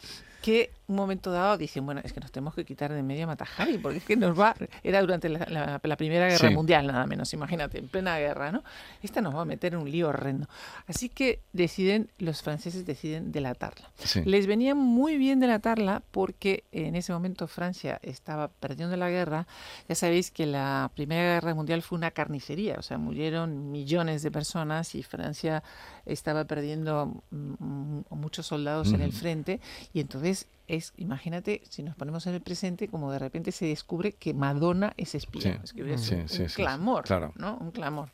que 0.42 0.70
un 0.88 0.96
momento 0.96 1.30
dado 1.30 1.56
dicen, 1.58 1.84
bueno, 1.84 2.00
es 2.02 2.12
que 2.12 2.20
nos 2.20 2.32
tenemos 2.32 2.54
que 2.54 2.64
quitar 2.64 2.92
de 2.92 3.02
medio 3.02 3.24
a 3.24 3.26
Matahari, 3.28 3.78
porque 3.78 3.98
es 3.98 4.04
que 4.04 4.16
nos 4.16 4.38
va, 4.38 4.54
era 4.82 5.00
durante 5.00 5.28
la, 5.28 5.46
la- 5.48 5.80
la 5.82 5.96
Primera 5.96 6.26
Guerra 6.28 6.48
Sí. 6.48 6.54
Mundial 6.54 6.86
nada 6.86 7.06
menos, 7.06 7.32
imagínate, 7.34 7.78
en 7.78 7.88
plena 7.88 8.18
guerra, 8.18 8.50
¿no? 8.52 8.64
Esta 9.02 9.20
nos 9.20 9.34
va 9.36 9.42
a 9.42 9.44
meter 9.44 9.74
en 9.74 9.80
un 9.80 9.90
lío 9.90 10.08
horrendo. 10.08 10.48
Así 10.86 11.08
que 11.10 11.40
deciden, 11.52 12.10
los 12.18 12.42
franceses 12.42 12.86
deciden 12.86 13.32
delatarla. 13.32 13.90
sí. 13.96 14.22
Les 14.24 14.46
venía 14.46 14.74
muy 14.74 15.16
bien 15.18 15.40
delatarla 15.40 16.02
porque 16.10 16.64
en 16.72 16.96
ese 16.96 17.12
momento 17.12 17.46
Francia 17.46 18.00
estaba 18.02 18.48
perdiendo 18.48 18.96
la 18.96 19.10
guerra. 19.10 19.46
Ya 19.88 19.94
sabéis 19.94 20.30
que 20.30 20.46
la 20.46 20.90
Primera 20.94 21.34
Guerra 21.34 21.54
Mundial 21.54 21.82
fue 21.82 21.98
una 21.98 22.10
carnicería, 22.12 22.76
o 22.78 22.82
sea, 22.82 22.96
murieron 22.98 23.70
millones 23.70 24.22
de 24.22 24.30
personas 24.30 24.94
y 24.94 25.02
Francia 25.02 25.62
estaba 26.06 26.44
perdiendo 26.44 27.22
mm, 27.30 28.00
muchos 28.10 28.46
soldados 28.46 28.92
en 28.92 29.02
el 29.02 29.12
frente. 29.12 29.60
Y 29.92 30.00
entonces 30.00 30.46
es, 30.68 30.92
imagínate, 30.98 31.62
si 31.68 31.82
nos 31.82 31.96
ponemos 31.96 32.26
en 32.26 32.34
el 32.34 32.40
presente, 32.40 32.88
como 32.88 33.10
de 33.10 33.18
repente 33.18 33.50
se 33.52 33.66
descubre 33.66 34.12
que 34.12 34.34
Madonna 34.34 34.92
es 34.96 35.14
espía. 35.14 35.42
Sí. 35.42 35.50
Es 35.64 35.72
que 35.72 35.82
hubiera 35.82 35.98
Sí, 35.98 36.10
sido 36.10 36.20
un 36.22 36.28
sí, 36.28 36.36
sí, 36.36 36.48
sí, 36.48 36.54
clamor, 36.54 37.04
claro. 37.04 37.32
¿no? 37.36 37.56
Un 37.56 37.70
clamor. 37.70 38.10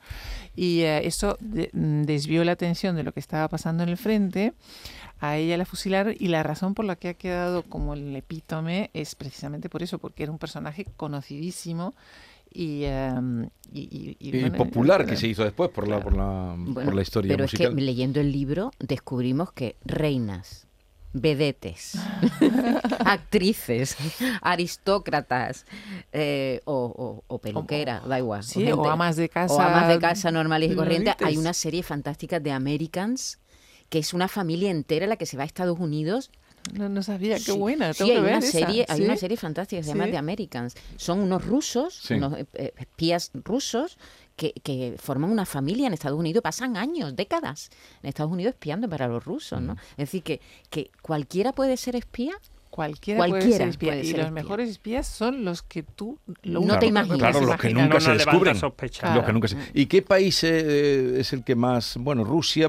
Y 0.56 0.80
eh, 0.80 1.06
eso 1.06 1.37
de- 1.40 1.70
mm, 1.73 2.02
desvió 2.02 2.44
la 2.44 2.52
atención 2.52 2.96
de 2.96 3.02
lo 3.02 3.12
que 3.12 3.20
estaba 3.20 3.49
pasando 3.49 3.82
en 3.82 3.88
el 3.90 3.96
frente. 3.96 4.54
A 5.20 5.37
ella 5.37 5.56
la 5.56 5.64
fusilaron 5.64 6.14
y 6.18 6.28
la 6.28 6.42
razón 6.42 6.75
por 6.75 6.84
la 6.84 6.96
que 6.96 7.08
ha 7.08 7.14
quedado 7.14 7.62
como 7.64 7.94
el 7.94 8.14
epítome 8.16 8.90
es 8.94 9.14
precisamente 9.14 9.68
por 9.68 9.82
eso, 9.82 9.99
porque 9.99 10.23
era 10.23 10.32
un 10.32 10.38
personaje 10.38 10.87
conocidísimo 10.96 11.94
y, 12.52 12.84
em, 12.84 13.44
y, 13.73 13.80
y- 13.80 14.16
y, 14.20 14.28
Y 14.37 14.40
bueno, 14.42 14.56
popular 14.56 15.00
eh, 15.02 15.06
que 15.06 15.16
se 15.16 15.26
hizo 15.26 15.42
después 15.42 15.70
por 15.70 15.88
la, 15.88 16.00
por 16.00 16.14
la, 16.16 16.54
Bueno, 16.56 16.84
por 16.84 16.94
la 16.94 17.02
historia 17.02 17.30
pero 17.32 17.44
musical. 17.44 17.66
es 17.68 17.75
que 17.75 17.80
leyendo 17.80 18.20
el 18.20 18.30
libro 18.30 18.70
descubrimos 18.78 19.50
que 19.52 19.75
reinas, 19.84 20.66
vedetes, 21.14 21.94
actrices, 23.04 23.97
aristócratas 24.42 25.64
eh, 26.12 26.61
o, 26.64 26.75
o- 26.75 27.25
o 27.35 27.38
peluquera, 27.38 28.00
da 28.00 28.18
igual. 28.18 28.42
Sí, 28.42 28.61
gente- 28.61 28.73
o 28.75 28.88
amas 28.90 29.16
de 29.16 29.28
casa. 29.28 29.54
o 29.54 29.61
amas 29.61 29.88
de 29.88 29.99
casa 29.99 30.30
normales 30.30 30.73
y 30.73 30.75
corrientes. 30.75 31.14
Hay 31.21 31.37
una 31.37 31.54
serie 31.54 31.83
fantástica 31.83 32.40
de 32.40 32.52
Americans 32.52 33.38
que 33.88 33.99
es 34.00 34.12
una 34.14 34.28
familia 34.28 34.71
entera 34.71 35.06
la 35.06 35.16
que 35.16 35.26
se 35.26 35.37
va 35.37 35.44
a 35.44 35.47
Estados 35.47 35.78
Unidos 35.78 36.30
No, 36.73 36.88
no 36.88 37.02
sabía, 37.02 37.37
qué 37.37 37.52
Sí, 37.52 37.59
buena. 37.59 37.92
Sí, 37.92 37.99
tengo 37.99 38.11
hay 38.12 38.16
que 38.16 38.23
una, 38.23 38.30
ver 38.37 38.38
esa, 38.44 38.52
serie, 38.59 38.87
hay 38.88 38.97
¿sí? 38.99 39.04
una 39.04 39.16
serie 39.16 39.37
fantástica 39.37 39.80
que 39.80 39.85
se 39.85 39.90
llama 39.90 40.06
Sí. 40.06 40.11
The 40.12 40.16
Americans. 40.16 40.75
Son 40.97 41.21
unos 41.21 41.44
rusos, 41.44 41.94
Sí. 42.02 42.14
unos 42.14 42.38
eh, 42.38 42.47
eh, 42.54 42.73
espías 42.78 43.30
rusos 43.35 43.99
que, 44.36 44.52
que 44.62 44.96
forman 44.98 45.30
una 45.30 45.46
familia 45.46 45.86
en 45.86 45.92
Estados 45.94 46.18
Unidos, 46.18 46.42
pasan 46.42 46.76
años, 46.76 47.14
décadas 47.14 47.70
en 48.02 48.08
Estados 48.08 48.32
Unidos 48.32 48.54
espiando 48.54 48.88
para 48.88 49.06
los 49.08 49.24
rusos, 49.24 49.60
Mm. 49.60 49.66
¿no? 49.66 49.72
Es 49.92 49.96
decir, 49.96 50.22
que, 50.22 50.40
que 50.70 50.90
cualquiera 51.02 51.52
puede 51.52 51.76
ser 51.76 51.96
espía. 51.96 52.34
Cualquiera, 52.70 53.18
puede 53.18 53.30
Cualquiera 53.30 53.58
ser 53.58 53.68
espía. 53.68 53.90
puede 53.92 54.00
y 54.02 54.06
ser 54.06 54.16
los 54.18 54.26
espía. 54.26 54.42
mejores 54.42 54.68
espías 54.68 55.06
son 55.06 55.44
los 55.44 55.62
que 55.62 55.84
tú 55.84 56.18
lo 56.42 56.60
No 56.62 56.76
te 56.80 56.86
imaginas. 56.86 57.18
Claro, 57.18 57.40
los 57.46 57.56
que 57.56 57.70
nunca 57.72 57.94
No, 57.94 58.00
se 58.00 58.12
descubren. 58.14 58.58
Claro. 58.58 59.14
Los 59.14 59.24
que 59.24 59.32
nunca 59.32 59.46
se- 59.46 59.56
¿Y 59.74 59.86
qué 59.86 60.02
país 60.02 60.42
eh, 60.42 61.20
es 61.20 61.32
el 61.32 61.44
que 61.44 61.54
más... 61.54 61.96
Bueno, 62.00 62.24
Rusia 62.24 62.68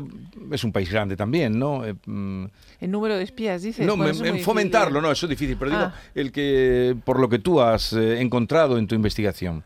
es 0.51 0.63
un 0.63 0.71
país 0.71 0.91
grande 0.91 1.15
también, 1.15 1.57
¿no? 1.57 1.83
Eh, 1.83 1.95
mm, 2.05 2.45
El 2.81 2.91
número 2.91 3.17
de 3.17 3.23
espías, 3.23 3.63
dices. 3.63 3.83
no, 3.83 3.97
me- 3.97 4.11
en 4.11 4.39
fomentarlo, 4.41 4.89
difícil. 4.89 5.01
no, 5.01 5.11
eso 5.11 5.25
es 5.25 5.29
difícil, 5.31 5.57
pero 5.57 5.71
digo, 5.71 5.83
Ah. 5.85 5.95
el 6.13 6.31
que, 6.31 6.95
por 7.03 7.19
lo 7.19 7.27
que 7.27 7.39
tú 7.39 7.59
has 7.59 7.91
eh, 7.93 8.21
encontrado 8.21 8.77
en 8.77 8.85
tu 8.85 8.93
investigación. 8.93 9.63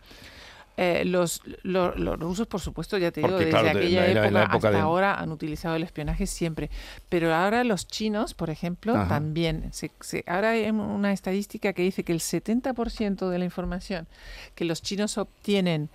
Eh, 0.82 1.04
los, 1.04 1.42
lo- 1.64 1.94
los 1.96 2.18
rusos, 2.18 2.48
por 2.48 2.62
supuesto, 2.62 2.98
ya 2.98 3.12
te 3.12 3.20
digo, 3.20 3.32
Porque, 3.34 3.48
desde 3.48 3.60
claro, 3.60 3.80
de- 3.80 3.86
aquella 3.86 4.02
la- 4.02 4.06
la- 4.08 4.12
época, 4.12 4.32
la 4.32 4.44
época 4.44 4.56
hasta 4.56 4.72
de- 4.72 4.78
ahora 4.80 5.16
han 5.16 5.30
utilizado 5.32 5.76
el 5.76 5.84
espionaje 5.84 6.26
siempre. 6.26 6.70
Pero 7.10 7.34
ahora 7.36 7.66
los 7.66 7.86
chinos, 7.86 8.34
por 8.34 8.50
ejemplo, 8.50 8.96
Ajá. 8.96 9.10
también. 9.10 9.74
Se, 9.74 9.92
se- 10.00 10.24
ahora 10.26 10.52
hay 10.52 10.70
una 10.70 11.12
estadística 11.12 11.74
que 11.74 11.82
dice 11.82 12.06
que 12.06 12.14
el 12.14 12.22
70% 12.22 13.30
de 13.30 13.40
la 13.40 13.44
información 13.44 14.08
que 14.56 14.64
los 14.64 14.82
chinos 14.82 15.18
obtienen 15.18 15.90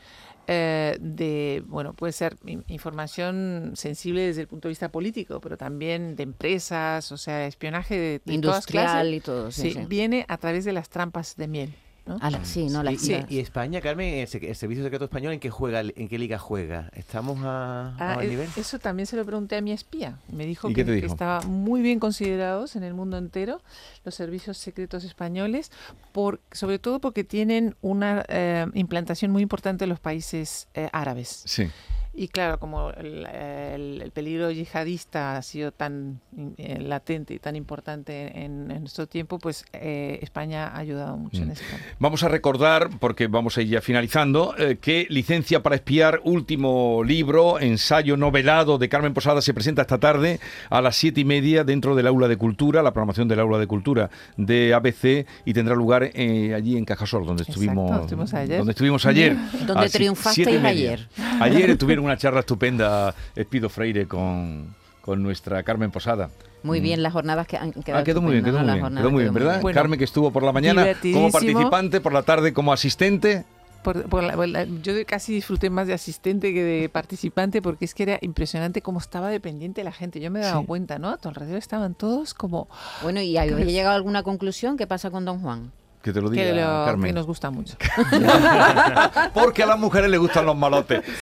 eh, 0.47 0.99
de, 1.00 1.62
bueno, 1.67 1.95
puede 1.95 2.12
ser 2.12 2.37
in- 2.45 2.64
información 2.69 3.73
sensible 3.76 4.21
desde 4.26 4.43
el 4.43 4.47
punto 4.49 4.69
de 4.69 4.73
vista 4.73 4.91
político, 4.91 5.41
pero 5.41 5.57
también 5.57 6.17
de 6.17 6.23
empresas, 6.25 7.11
o 7.12 7.17
sea, 7.17 7.47
espionaje 7.47 7.95
de, 7.95 8.00
de 8.00 8.19
todas 8.19 8.35
Industrial 8.35 8.85
clases, 8.87 9.14
y 9.14 9.21
todo, 9.21 9.50
sí, 9.50 9.62
sí, 9.62 9.71
sí. 9.73 9.87
viene 9.88 10.26
a 10.29 10.37
través 10.37 10.67
de 10.67 10.75
las 10.75 10.91
trampas 10.91 11.37
de 11.37 11.49
miel. 11.49 11.75
¿No? 12.06 12.18
A 12.20 12.30
la- 12.30 12.44
sí, 12.44 12.66
no, 12.66 12.82
Y, 13.28 13.38
España, 13.38 13.80
Carmen, 13.80 14.14
el, 14.14 14.44
el 14.44 14.54
Servicio 14.56 14.84
Secreto 14.84 15.04
Español, 15.04 15.32
¿en 15.32 15.40
qué 15.40 15.50
juega, 15.50 15.80
en 15.80 16.08
qué 16.08 16.18
liga 16.18 16.38
juega? 16.38 16.90
¿Estamos 16.94 17.38
a, 17.42 17.94
Ah, 17.99 18.16
nivel? 18.23 18.49
Eso 18.56 18.78
también 18.78 19.06
se 19.06 19.16
lo 19.16 19.25
pregunté 19.25 19.56
a 19.56 19.61
mi 19.62 19.73
espía. 19.73 20.18
Me 20.30 20.44
dijo 20.46 20.68
¿Y 20.68 20.75
que, 20.75 20.84
dijo? 20.84 21.06
estaban 21.06 21.49
muy 21.50 21.80
bien 21.82 21.99
considerados 21.99 22.76
en 22.76 22.82
el 22.82 22.94
mundo 22.94 23.16
entero 23.16 23.62
los 24.04 24.14
servicios 24.14 24.58
secretos 24.58 25.04
españoles, 25.04 25.70
por, 26.12 26.40
sobre 26.52 26.78
todo 26.78 27.00
porque 27.00 27.25
tienen 27.25 27.75
una 27.80 28.25
eh, 28.28 28.66
implantación 28.75 29.30
muy 29.30 29.42
importante 29.42 29.84
en 29.84 29.90
los 29.90 30.00
países 30.00 30.68
eh, 30.75 30.88
árabes. 30.92 31.42
Sí. 31.46 31.68
Y 32.16 32.28
claro, 32.28 32.61
como 32.61 32.90
el, 32.90 33.26
el- 33.26 34.00
el 34.02 34.11
peligro 34.12 34.50
yihadista 34.50 35.37
ha 35.37 35.42
sido 35.42 35.73
tan 35.73 36.21
eh, 36.59 36.78
latente 36.80 37.35
y 37.35 37.38
tan 37.40 37.56
importante 37.56 38.30
en, 38.44 38.71
en 38.71 38.80
nuestro 38.80 39.06
tiempo, 39.09 39.38
pues 39.38 39.64
eh, 39.73 40.18
España 40.23 40.68
ha 40.68 40.78
ayudado 40.78 41.16
mucho 41.16 41.42
en 41.42 41.49
Mm. 41.49 41.52
ese 41.52 41.64
campo. 41.64 41.85
Vamos 41.99 42.23
a 42.23 42.28
recordar, 42.28 42.88
porque 43.00 43.26
vamos 43.26 43.59
a 43.59 43.62
ir 43.62 43.68
ya 43.68 43.80
finalizando, 43.80 44.54
eh, 44.59 44.78
que 44.80 45.06
Licencia 45.11 45.62
para 45.62 45.75
Espiar, 45.76 46.21
último 46.25 47.02
libro, 47.04 47.59
ensayo 47.59 48.16
novelado 48.16 48.78
de 48.78 48.88
Carmen 48.88 49.12
Posada, 49.12 49.42
se 49.42 49.52
presenta 49.52 49.83
esta 49.83 49.99
tarde 49.99 50.38
a 50.71 50.80
las 50.80 50.94
siete 50.97 51.21
y 51.21 51.25
media 51.25 51.64
dentro 51.64 51.94
del 51.97 52.06
Aula 52.06 52.28
de 52.28 52.37
Cultura, 52.37 52.83
la 52.83 52.92
programación 52.92 53.26
del 53.26 53.40
Aula 53.40 53.59
de 53.59 53.66
Cultura 53.66 54.11
de 54.37 54.73
ABC, 54.73 55.26
y 55.44 55.52
tendrá 55.52 55.75
lugar 55.75 56.11
eh, 56.14 56.54
allí 56.54 56.76
en 56.76 56.85
Cajasol, 56.85 57.26
donde 57.26 57.42
Exacto, 57.42 57.61
estuvimos, 57.61 58.00
estuvimos 58.02 58.35
ayer. 58.35 58.59
Donde 58.59 58.71
estuvimos 58.73 59.06
ayer. 59.06 59.37
Donde 59.66 59.88
triunfasteis 59.88 60.35
siete 60.35 60.52
y 60.54 60.59
media. 60.61 60.92
ayer. 60.92 61.09
Ayer 61.40 61.71
una 62.04 62.17
charla 62.17 62.40
estupenda, 62.40 63.14
Espido 63.34 63.69
Freire, 63.69 64.06
con, 64.06 64.75
con 65.00 65.23
nuestra 65.23 65.62
Carmen 65.62 65.90
Posada. 65.90 66.30
Muy 66.62 66.80
bien 66.80 67.02
las 67.02 67.12
jornadas 67.12 67.47
que 67.47 67.56
han 67.58 67.73
quedado. 67.73 68.00
Ah, 68.00 68.04
quedó 68.04 68.23
muy 68.23 68.32
bien, 68.32 68.45
quedó 68.45 68.58
muy 68.60 68.73
bien, 68.80 68.95
quedó 68.97 69.10
muy 69.10 69.23
bien, 69.25 69.34
¿verdad? 69.34 69.60
Bueno, 69.60 69.75
Carmen 69.78 69.99
que 69.99 70.04
estuvo 70.06 70.30
por 70.30 70.43
la 70.43 70.52
mañana 70.52 70.86
como 71.12 71.30
participante, 71.30 72.00
por 72.00 72.12
la 72.14 72.23
tarde 72.23 72.52
como 72.54 72.73
asistente. 72.73 73.45
Por- 73.82 74.04
por 74.08 74.23
la- 74.23 74.32
por 74.34 74.49
la- 74.49 74.64
yo 74.64 74.95
casi 75.06 75.34
disfruté 75.34 75.69
más 75.69 75.86
de 75.86 75.93
asistente 75.93 76.54
que 76.54 76.64
de 76.64 76.88
participante 76.88 77.60
porque 77.60 77.84
es 77.84 77.93
que 77.95 78.04
era 78.04 78.19
impresionante 78.23 78.80
cómo 78.80 78.99
estaba 78.99 79.28
dependiente 79.28 79.84
la 79.84 79.93
gente. 79.93 80.21
Yo 80.21 80.30
me 80.30 80.40
he 80.40 80.43
dado 80.43 80.60
Sí. 80.62 80.67
cuenta, 80.67 80.99
¿no? 80.99 81.10
A 81.10 81.19
tu 81.19 81.28
alrededor 81.28 81.58
estaban 81.58 81.95
todos 81.95 82.32
como 82.32 82.67
Bueno, 83.02 83.21
¿y 83.21 83.36
habéis 83.36 83.67
llegado 83.67 83.90
a 83.93 83.97
alguna 83.97 84.23
conclusión? 84.23 84.78
¿Qué 84.78 84.86
pasa 84.86 85.10
con 85.10 85.26
Don 85.26 85.40
Juan? 85.40 85.71
Que 86.02 86.14
te 86.14 86.21
lo 86.23 86.30
diga, 86.30 86.45
que, 86.45 86.52
lo- 86.54 86.84
Carmen. 86.86 87.08
que 87.08 87.12
nos 87.12 87.26
gusta 87.26 87.50
mucho. 87.50 87.76
Porque 89.34 89.62
a 89.62 89.67
las 89.67 89.78
mujeres 89.78 90.10
les 90.10 90.21
gustan 90.21 90.47
los 90.47 90.56
malotes. 90.56 91.02